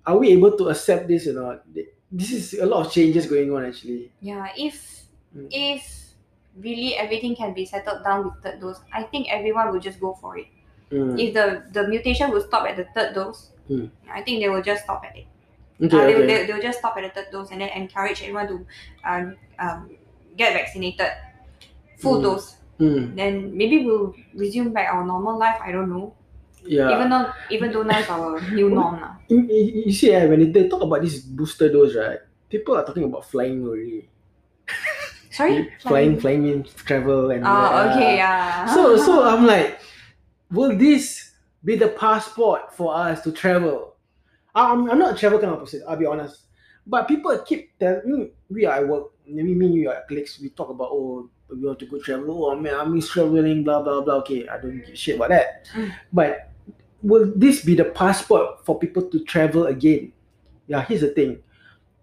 are 0.05 0.17
we 0.17 0.29
able 0.31 0.57
to 0.57 0.69
accept 0.69 1.07
this 1.07 1.27
or 1.27 1.33
not? 1.33 1.63
This 2.11 2.31
is 2.31 2.53
a 2.59 2.65
lot 2.65 2.85
of 2.85 2.91
changes 2.91 3.25
going 3.27 3.51
on 3.53 3.65
actually. 3.65 4.11
Yeah, 4.21 4.47
if 4.57 4.95
Mm. 5.35 5.49
if 5.51 6.04
really 6.59 6.95
everything 6.95 7.35
can 7.35 7.53
be 7.53 7.65
settled 7.65 8.03
down 8.03 8.25
with 8.25 8.33
third 8.43 8.59
dose, 8.61 8.79
I 8.93 9.03
think 9.03 9.27
everyone 9.31 9.71
will 9.71 9.79
just 9.79 9.99
go 9.99 10.13
for 10.21 10.37
it. 10.37 10.47
Mm. 10.91 11.19
If 11.19 11.33
the 11.33 11.63
the 11.73 11.87
mutation 11.87 12.31
will 12.31 12.41
stop 12.41 12.67
at 12.67 12.77
the 12.77 12.85
third 12.95 13.13
dose, 13.15 13.51
Mm. 13.69 13.89
I 14.13 14.21
think 14.21 14.41
they 14.41 14.49
will 14.49 14.61
just 14.61 14.83
stop 14.85 15.01
at 15.03 15.17
it. 15.17 15.25
Okay, 15.81 15.97
Uh, 15.97 16.05
they, 16.05 16.13
will- 16.13 16.23
okay. 16.23 16.27
they, 16.27 16.45
they'll 16.45 16.61
just 16.61 16.77
stop 16.79 16.95
at 16.97 17.03
the 17.03 17.09
third 17.09 17.31
dose 17.33 17.49
and 17.49 17.59
then 17.61 17.69
encourage 17.73 18.21
everyone 18.21 18.47
to 18.47 18.55
um, 19.03 19.35
um, 19.57 19.89
get 20.37 20.53
vaccinated, 20.53 21.09
full 21.97 22.19
Mm. 22.21 22.23
dose. 22.23 22.55
Mm. 22.79 23.15
Then 23.15 23.33
maybe 23.57 23.83
we'll 23.83 24.13
resume 24.35 24.69
back 24.71 24.93
our 24.93 25.01
normal 25.03 25.39
life. 25.39 25.57
I 25.65 25.71
don't 25.73 25.89
know. 25.89 26.13
Yeah. 26.61 26.93
Even 26.93 27.09
though 27.09 27.33
even 27.49 27.71
though 27.73 27.81
now 27.83 27.97
it's 27.99 28.09
our 28.09 28.37
new 28.53 28.69
norm 28.77 29.01
you- 29.29 29.89
you 29.89 29.91
see, 29.91 30.13
eh, 30.13 30.25
when 30.29 30.45
they 30.51 30.69
talk 30.69 30.81
about 30.85 31.01
this 31.01 31.19
booster 31.25 31.69
dose, 31.73 31.95
right? 31.97 32.19
People 32.49 32.77
are 32.77 32.85
talking 32.85 33.03
about 33.09 33.25
flying 33.25 33.65
already. 33.65 34.05
Sorry, 35.35 35.69
Flying, 35.81 36.17
flying 36.17 36.43
means 36.43 36.73
travel 36.73 37.29
and. 37.31 37.43
Oh, 37.45 37.91
okay, 37.91 38.21
ah. 38.21 38.63
yeah. 38.63 38.65
So, 38.73 38.95
so 38.95 39.27
I'm 39.27 39.45
like, 39.45 39.79
will 40.49 40.77
this 40.77 41.35
be 41.61 41.75
the 41.75 41.89
passport 41.89 42.73
for 42.73 42.95
us 42.95 43.21
to 43.23 43.33
travel? 43.33 43.95
I'm, 44.55 44.89
I'm 44.89 44.97
not 44.97 45.15
a 45.15 45.17
travel 45.17 45.37
kind 45.39 45.51
of 45.51 45.59
person. 45.59 45.83
I'll 45.87 45.97
be 45.97 46.05
honest. 46.05 46.47
But 46.87 47.09
people 47.09 47.37
keep 47.39 47.77
telling 47.77 48.07
me, 48.07 48.31
we 48.49 48.65
are 48.65 48.79
at 48.79 48.87
work. 48.87 49.11
Maybe 49.27 49.53
me, 49.53 49.65
and 49.65 49.75
you 49.75 49.89
are 49.89 50.05
colleagues. 50.07 50.39
We 50.41 50.49
talk 50.49 50.69
about 50.69 50.89
oh, 50.91 51.29
we 51.49 51.65
want 51.65 51.79
to 51.79 51.85
go 51.85 51.99
travel. 51.99 52.45
Oh 52.45 52.55
man, 52.55 52.75
I 52.75 52.85
miss 52.85 53.09
traveling. 53.09 53.65
Blah 53.65 53.81
blah 53.81 54.01
blah. 54.01 54.23
Okay, 54.23 54.47
I 54.47 54.57
don't 54.57 54.79
give 54.79 54.87
a 54.87 54.95
shit 54.95 55.17
about 55.17 55.29
that. 55.29 55.67
Mm. 55.73 55.91
But 56.13 56.51
will 57.01 57.33
this 57.35 57.65
be 57.65 57.75
the 57.75 57.85
passport 57.91 58.63
for 58.63 58.79
people 58.79 59.09
to 59.09 59.19
travel 59.25 59.65
again? 59.65 60.13
Yeah, 60.67 60.85
here's 60.85 61.01
the 61.01 61.09
thing, 61.09 61.43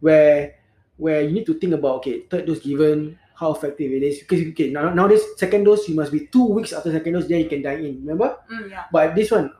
where 0.00 0.56
where 0.98 1.22
you 1.22 1.32
need 1.32 1.46
to 1.46 1.54
think 1.54 1.72
about 1.72 2.02
okay, 2.02 2.26
third 2.28 2.44
dose 2.44 2.60
given, 2.60 3.18
how 3.42 3.50
effective 3.52 3.90
it 3.90 4.02
is. 4.06 4.22
Because 4.22 4.46
okay, 4.54 4.70
now 4.70 4.94
nowadays 4.94 5.26
second 5.36 5.64
dose 5.66 5.88
you 5.90 5.98
must 5.98 6.14
be 6.14 6.30
two 6.30 6.46
weeks 6.46 6.72
after 6.72 6.94
second 6.94 7.18
dose, 7.18 7.26
then 7.26 7.42
you 7.42 7.48
can 7.50 7.62
dine 7.66 7.82
in. 7.84 7.94
Remember? 8.06 8.38
Mm, 8.46 8.70
yeah. 8.70 8.84
But 8.94 9.14
this 9.18 9.34
one 9.34 9.50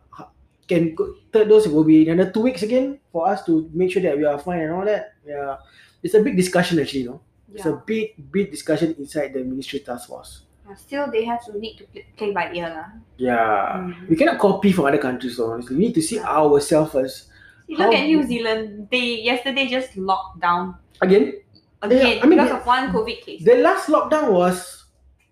can 0.71 0.95
go, 0.95 1.14
third 1.35 1.49
dose 1.51 1.66
will 1.66 1.85
be 1.85 2.07
another 2.09 2.31
two 2.31 2.40
weeks 2.47 2.62
again 2.62 2.99
for 3.11 3.27
us 3.27 3.42
to 3.51 3.68
make 3.75 3.90
sure 3.90 4.03
that 4.07 4.16
we 4.16 4.25
are 4.25 4.38
fine 4.38 4.61
and 4.61 4.73
all 4.73 4.87
that. 4.87 5.18
Yeah, 5.27 5.59
it's 6.03 6.14
a 6.14 6.23
big 6.23 6.38
discussion 6.38 6.79
actually. 6.79 7.03
You 7.03 7.18
know, 7.18 7.21
it's 7.53 7.66
a 7.66 7.75
big 7.85 8.14
big 8.31 8.51
discussion 8.55 8.95
inside 8.99 9.35
the 9.35 9.42
ministry 9.42 9.81
task 9.83 10.09
force. 10.09 10.47
Still, 10.79 11.11
they 11.12 11.27
have 11.29 11.45
to 11.45 11.59
need 11.59 11.77
to 11.77 11.85
play, 12.16 12.33
by 12.33 12.49
ear 12.57 12.71
lah. 12.73 12.88
Yeah, 13.21 13.83
Mm. 13.83 14.09
we 14.09 14.16
cannot 14.16 14.38
copy 14.40 14.73
from 14.73 14.88
other 14.88 15.03
countries. 15.03 15.37
So 15.37 15.51
honestly, 15.53 15.77
we 15.77 15.90
need 15.90 15.97
to 16.01 16.01
see 16.01 16.16
ourselves 16.23 16.95
first. 16.97 17.29
See, 17.66 17.77
look 17.77 17.92
at 17.92 18.07
New 18.09 18.23
Zealand. 18.25 18.88
They 18.88 19.21
yesterday 19.21 19.68
just 19.68 19.92
locked 20.01 20.40
down 20.40 20.81
Again, 21.03 21.42
again 21.83 22.18
I 22.23 22.27
mean, 22.27 22.38
because 22.38 22.61
of 22.61 22.66
one 22.66 22.92
COVID 22.92 23.21
case. 23.25 23.45
the 23.45 23.57
last 23.57 23.88
lockdown 23.88 24.33
was 24.33 24.85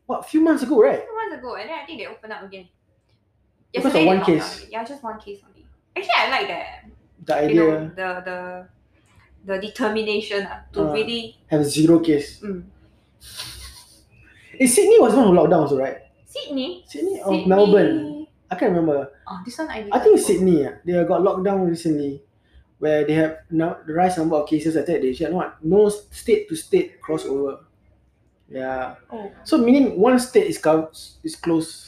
what 0.06 0.20
a 0.20 0.22
few 0.24 0.40
months 0.40 0.62
ago, 0.62 0.82
right? 0.82 1.02
Two 1.06 1.14
months 1.14 1.34
ago, 1.38 1.54
and 1.54 1.68
then 1.70 1.78
I 1.78 1.86
think 1.86 1.98
they 2.00 2.06
opened 2.06 2.32
up 2.32 2.42
again. 2.42 2.68
Because 3.72 3.94
of 3.94 4.02
Yesterday 4.02 4.06
one 4.06 4.24
case. 4.24 4.66
Yeah, 4.70 4.82
just 4.84 5.02
one 5.02 5.18
case 5.20 5.38
only. 5.46 5.64
Actually, 5.94 6.18
I 6.18 6.30
like 6.30 6.48
that. 6.48 6.66
The 7.24 7.34
You 7.34 7.48
idea 7.48 7.62
know, 7.62 7.90
the 7.94 8.08
the 8.26 8.38
the 9.46 9.56
determination 9.60 10.46
ah, 10.50 10.62
to 10.72 10.80
Uh. 10.88 10.92
really. 10.92 11.38
have 11.46 11.64
zero 11.64 12.00
case. 12.00 12.40
Mm. 12.42 12.64
In 14.58 14.68
Sydney 14.68 14.98
was 15.00 15.14
one 15.14 15.32
down 15.34 15.52
also, 15.54 15.78
right? 15.78 15.98
Sydney. 16.26 16.84
Sydney 16.86 17.20
or 17.22 17.32
Sydney. 17.32 17.46
Melbourne? 17.46 18.26
I 18.50 18.54
can't 18.56 18.72
remember. 18.74 19.12
Oh, 19.26 19.38
this 19.44 19.56
one 19.58 19.68
I. 19.70 19.88
I 19.92 19.98
think 20.00 20.18
Sydney. 20.18 20.66
ah. 20.66 20.72
They 20.84 20.92
got 21.04 21.22
locked 21.22 21.44
down 21.44 21.62
recently. 21.66 22.22
Where 22.80 23.04
they 23.06 23.12
have 23.14 23.44
now 23.50 23.76
the 23.86 23.92
rise 23.94 24.16
number 24.18 24.36
of 24.36 24.48
cases. 24.48 24.76
I 24.76 24.82
think 24.82 25.02
they 25.04 25.14
said 25.14 25.32
what 25.32 25.62
no 25.62 25.88
state 25.88 26.48
to 26.48 26.56
state 26.56 27.00
crossover. 27.00 27.60
Yeah. 28.48 28.96
Oh. 29.12 29.30
So 29.44 29.58
meaning 29.58 29.94
one 30.00 30.18
state 30.18 30.48
is 30.48 30.58
co- 30.58 30.90
is 31.22 31.36
closed. 31.36 31.86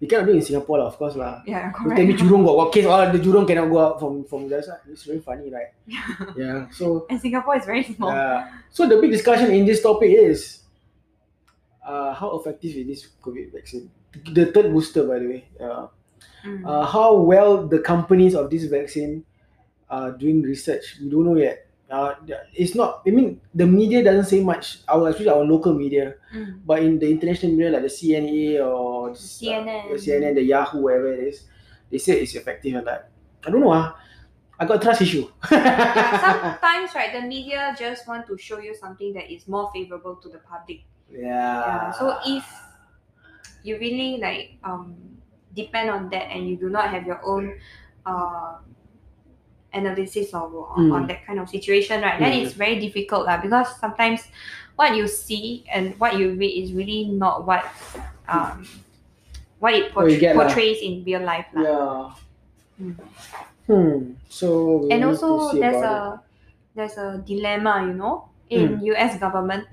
You 0.00 0.06
cannot 0.06 0.26
do 0.30 0.32
in 0.38 0.42
Singapore, 0.46 0.78
lah, 0.78 0.86
of 0.86 0.96
course 0.96 1.18
lah. 1.18 1.42
Yeah, 1.44 1.74
You 1.82 1.90
tell 1.90 2.06
me. 2.06 2.14
Jurong 2.14 2.46
got 2.46 2.54
what 2.54 2.70
case? 2.72 2.86
Oh, 2.86 3.02
the 3.10 3.18
Jurong 3.18 3.42
cannot 3.50 3.66
go 3.68 3.78
out 3.82 3.98
from 3.98 4.22
from 4.30 4.46
the 4.48 4.62
side. 4.62 4.78
It's 4.86 5.02
very 5.02 5.18
funny, 5.18 5.50
right? 5.50 5.74
yeah. 6.38 6.70
So 6.70 7.04
and 7.10 7.18
Singapore 7.20 7.58
is 7.58 7.66
very 7.66 7.82
small. 7.82 8.14
yeah. 8.14 8.46
So 8.70 8.86
the 8.86 8.96
big 9.02 9.10
discussion 9.10 9.50
in 9.50 9.66
this 9.66 9.82
topic 9.82 10.14
is 10.14 10.62
uh, 11.84 12.14
how 12.14 12.38
effective 12.38 12.70
is 12.76 12.86
this 12.86 13.00
COVID 13.22 13.52
vaccine? 13.52 13.90
The 14.32 14.46
third 14.54 14.72
booster, 14.72 15.02
by 15.04 15.18
the 15.18 15.26
way. 15.28 15.42
Uh, 15.60 15.88
Mm. 16.46 16.62
uh, 16.62 16.86
how 16.86 17.18
well 17.18 17.66
the 17.66 17.80
companies 17.82 18.34
of 18.38 18.46
this 18.48 18.62
vaccine 18.70 19.26
are 19.90 20.12
doing 20.12 20.42
research. 20.42 20.98
We 21.00 21.10
don't 21.10 21.24
know 21.24 21.36
yet. 21.36 21.66
Uh, 21.90 22.14
it's 22.52 22.74
not. 22.74 23.00
I 23.06 23.10
mean, 23.10 23.40
the 23.54 23.66
media 23.66 24.04
doesn't 24.04 24.26
say 24.28 24.44
much. 24.44 24.80
Our 24.88 25.08
especially 25.08 25.30
our 25.32 25.44
local 25.44 25.72
media, 25.72 26.14
Mm. 26.34 26.60
but 26.66 26.82
in 26.82 26.98
the 26.98 27.08
international 27.10 27.52
media 27.52 27.70
like 27.72 27.82
the 27.82 27.88
CNA 27.88 28.60
or 28.60 29.10
the 29.10 29.16
CNN. 29.16 29.88
the 29.92 29.98
CNN, 29.98 30.34
the 30.34 30.42
Yahoo, 30.44 30.82
whatever 30.82 31.12
it 31.14 31.20
is, 31.32 31.44
they 31.90 31.96
say 31.96 32.20
it's 32.20 32.34
effective 32.34 32.74
and 32.76 32.86
that. 32.86 33.08
I 33.46 33.50
don't 33.50 33.60
know. 33.64 33.72
Ah, 33.72 33.96
I 34.60 34.66
got 34.66 34.82
trust 34.82 35.00
issue. 35.00 35.32
Yeah, 35.50 36.20
sometimes 36.60 36.92
right, 36.94 37.12
the 37.12 37.22
media 37.24 37.74
just 37.78 38.06
want 38.06 38.26
to 38.26 38.36
show 38.36 38.58
you 38.60 38.74
something 38.76 39.14
that 39.14 39.32
is 39.32 39.48
more 39.48 39.70
favorable 39.72 40.16
to 40.16 40.28
the 40.28 40.38
public. 40.44 40.84
yeah. 41.08 41.88
Yeah. 41.88 41.90
So 41.96 42.18
if 42.26 42.44
you 43.62 43.78
really 43.78 44.18
like 44.18 44.56
um 44.64 44.94
depend 45.54 45.90
on 45.90 46.08
that 46.10 46.30
and 46.30 46.48
you 46.48 46.56
do 46.56 46.68
not 46.68 46.90
have 46.90 47.06
your 47.06 47.20
own 47.24 47.58
uh 48.06 48.58
analysis 49.78 50.34
of 50.34 50.50
on, 50.50 50.90
Mm. 50.90 50.92
on 50.94 51.02
that 51.06 51.22
kind 51.26 51.38
of 51.38 51.48
situation, 51.48 52.02
right? 52.02 52.18
Then 52.18 52.34
Mm. 52.34 52.42
it's 52.42 52.54
very 52.58 52.76
difficult 52.82 53.24
lah 53.30 53.38
because 53.38 53.70
sometimes 53.78 54.26
what 54.74 54.94
you 54.98 55.06
see 55.06 55.62
and 55.70 55.94
what 55.98 56.18
you 56.18 56.34
read 56.34 56.54
is 56.54 56.74
really 56.74 57.06
not 57.10 57.46
what 57.46 57.62
um 58.28 58.66
what 59.58 59.74
it 59.74 59.90
portray- 59.94 60.18
get 60.22 60.34
portrays 60.38 60.78
in 60.82 61.02
real 61.02 61.22
life. 61.22 61.46
lah. 61.54 61.62
yeah. 61.62 62.02
Mm. 62.78 62.94
Hmm. 63.68 63.98
So 64.30 64.86
and 64.88 65.02
also 65.04 65.52
there's 65.52 65.82
a 65.82 66.22
there's 66.78 66.96
a 66.96 67.20
dilemma 67.26 67.84
you 67.84 67.92
know 67.92 68.30
in 68.48 68.80
us 68.96 69.18
government 69.20 69.66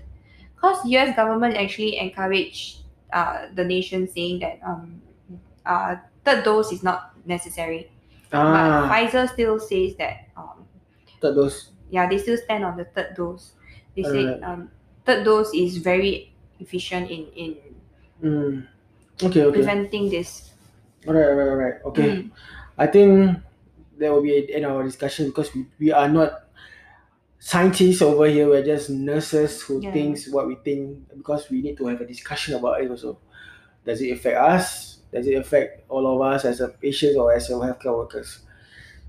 because 0.58 0.84
us 0.84 1.16
government 1.16 1.56
actually 1.56 1.96
encourage 2.02 2.82
uh, 3.14 3.48
the 3.56 3.64
nation 3.64 4.04
saying 4.10 4.42
that 4.44 4.60
um, 4.66 5.00
uh, 5.64 5.96
third 6.28 6.44
dose 6.44 6.74
is 6.76 6.84
not 6.84 7.14
necessary 7.24 7.88
it. 7.88 7.92
But 8.30 8.90
pfizer 8.90 9.28
still 9.32 9.60
says 9.60 9.96
that 9.98 10.28
um, 10.38 10.66
third 11.22 11.36
dose. 11.36 11.72
yeah 11.90 12.08
they 12.10 12.18
still 12.18 12.38
stand 12.38 12.64
on 12.66 12.78
the 12.78 12.86
third 12.86 13.14
dose 13.16 13.54
they 13.96 14.04
say 14.04 14.26
Alright. 14.26 14.44
um, 14.44 14.72
third 15.06 15.24
dose 15.24 15.54
is 15.54 15.78
very 15.78 16.34
efficient 16.60 17.10
in 17.12 17.28
in 17.36 17.52
Hmm. 18.22 18.60
Okay. 19.22 19.44
Okay. 19.44 19.52
preventing 19.52 20.10
this 20.10 20.52
Alright. 21.08 21.28
Alright. 21.28 21.48
Alright. 21.48 21.78
Okay. 21.86 22.10
Mm. 22.24 22.32
I 22.78 22.88
think 22.88 23.38
there 23.98 24.12
will 24.12 24.24
be 24.24 24.38
an 24.40 24.48
end 24.50 24.66
of 24.66 24.72
our 24.76 24.84
discussion 24.84 25.28
because 25.28 25.54
we, 25.54 25.66
we 25.80 25.92
are 25.92 26.10
not 26.10 26.48
scientists 27.40 28.02
over 28.02 28.26
here. 28.28 28.48
We're 28.50 28.64
just 28.66 28.90
nurses 28.90 29.62
who 29.62 29.82
Yeah. 29.82 29.92
thinks 29.94 30.28
what 30.30 30.48
we 30.48 30.56
think 30.56 31.06
because 31.16 31.50
we 31.50 31.62
need 31.62 31.78
to 31.78 31.88
have 31.88 32.02
a 32.02 32.06
discussion 32.08 32.56
about 32.56 32.82
it 32.82 32.90
also. 32.90 33.20
Does 33.86 34.02
it 34.02 34.12
affect 34.12 34.38
us? 34.38 34.98
Does 35.16 35.28
it 35.28 35.36
affect 35.36 35.90
all 35.90 36.06
of 36.14 36.22
us 36.34 36.44
as 36.46 36.60
a 36.62 36.68
patients 36.70 37.16
or 37.18 37.34
as 37.34 37.50
a 37.50 37.54
healthcare 37.54 37.96
workers? 37.98 38.40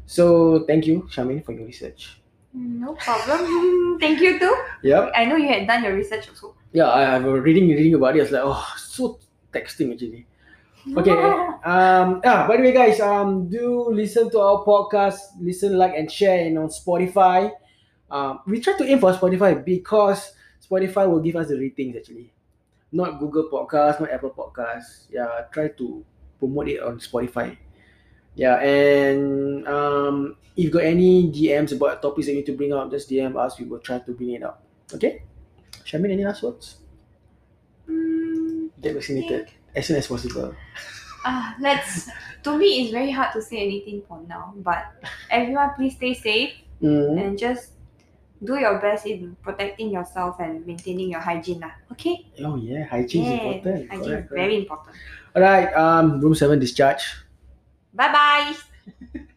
So 0.07 0.65
thank 0.67 0.87
you, 0.87 1.03
Shamin, 1.11 1.45
for 1.45 1.53
your 1.53 1.67
research. 1.67 2.21
no 2.55 2.95
problem 2.95 3.99
thank 4.03 4.21
you 4.25 4.31
too 4.43 4.55
Yeah. 4.83 5.11
i 5.15 5.25
know 5.29 5.37
you 5.37 5.49
had 5.49 5.67
done 5.71 5.83
your 5.85 5.93
research 5.95 6.29
also 6.31 6.55
Yeah, 6.73 6.89
I, 6.89 7.17
I've 7.17 7.23
been 7.25 7.43
reading 7.49 7.69
reading 7.69 7.95
about 7.99 8.17
it. 8.17 8.21
I 8.21 8.23
was 8.23 8.33
like, 8.37 8.43
oh, 8.45 8.65
so 8.77 9.19
texting 9.53 9.93
actually. 9.93 10.25
Okay. 11.01 11.13
Um. 11.75 12.21
Yeah. 12.25 12.47
By 12.49 12.57
the 12.59 12.63
way, 12.67 12.73
guys, 12.73 13.01
um, 13.01 13.49
do 13.49 13.65
listen 13.91 14.31
to 14.31 14.39
our 14.47 14.59
podcast. 14.65 15.19
Listen, 15.41 15.77
like, 15.83 15.95
and 16.01 16.07
share. 16.19 16.39
And 16.47 16.57
on 16.63 16.69
Spotify, 16.69 17.51
um, 18.11 18.41
we 18.47 18.61
try 18.61 18.75
to 18.79 18.85
aim 18.87 19.01
for 19.05 19.13
Spotify 19.13 19.53
because 19.65 20.21
Spotify 20.63 21.05
will 21.11 21.21
give 21.29 21.35
us 21.43 21.49
the 21.49 21.59
ratings 21.59 21.97
actually, 21.97 22.31
not 22.93 23.19
Google 23.19 23.49
Podcast, 23.51 24.01
not 24.01 24.11
Apple 24.11 24.31
Podcast. 24.31 25.07
Yeah, 25.11 25.45
try 25.53 25.69
to 25.69 26.05
promote 26.39 26.69
it 26.69 26.83
on 26.83 26.99
Spotify. 27.01 27.57
Yeah, 28.35 28.57
and 28.61 29.67
um, 29.67 30.37
if 30.57 30.65
you 30.65 30.71
got 30.71 30.85
any 30.85 31.31
DMs 31.33 31.75
about 31.75 32.03
topics 32.03 32.27
that 32.27 32.33
you 32.33 32.39
need 32.39 32.47
to 32.47 32.57
bring 32.57 32.73
up, 32.73 32.91
just 32.91 33.09
DM 33.09 33.37
us. 33.37 33.59
We 33.59 33.65
will 33.67 33.79
try 33.81 33.99
to 33.99 34.13
bring 34.13 34.31
it 34.31 34.43
up. 34.43 34.63
Okay. 34.95 35.23
Shamin, 35.85 36.13
any 36.13 36.25
last 36.25 36.43
words? 36.43 36.77
Mm, 37.89 38.71
Get 38.81 38.95
vaccinated 38.95 39.49
as 39.75 39.87
soon 39.87 39.97
as 39.97 40.07
possible. 40.07 40.55
Ah, 41.29 41.57
let's. 41.59 42.09
To 42.45 42.57
me, 42.57 42.83
it's 42.83 42.93
very 42.93 43.11
hard 43.11 43.33
to 43.33 43.43
say 43.43 43.57
anything 43.59 44.01
for 44.07 44.21
now. 44.29 44.55
But 44.59 44.85
everyone, 45.29 45.75
please 45.75 45.97
stay 45.97 46.15
safe 46.15 46.53
Mm. 46.81 47.19
and 47.21 47.39
just 47.39 47.73
do 48.43 48.57
your 48.59 48.79
best 48.81 49.07
in 49.07 49.37
protecting 49.43 49.91
yourself 49.91 50.37
and 50.41 50.65
maintaining 50.67 51.11
your 51.11 51.21
hygiene. 51.21 51.61
Lah. 51.61 51.73
Okay. 51.93 52.27
Oh 52.45 52.57
yeah, 52.57 52.85
hygiene 52.85 53.23
is 53.25 53.29
Yeah, 53.29 53.35
important. 53.41 53.77
Hygiene 53.91 54.05
Correct, 54.05 54.25
is 54.25 54.29
correct. 54.29 54.33
very 54.33 54.57
important. 54.61 54.97
All 55.35 55.43
right. 55.43 55.69
Um, 55.77 56.21
room 56.21 56.35
seven 56.35 56.59
discharge. 56.59 57.05
Bye 57.95 58.13
bye. 58.13 58.53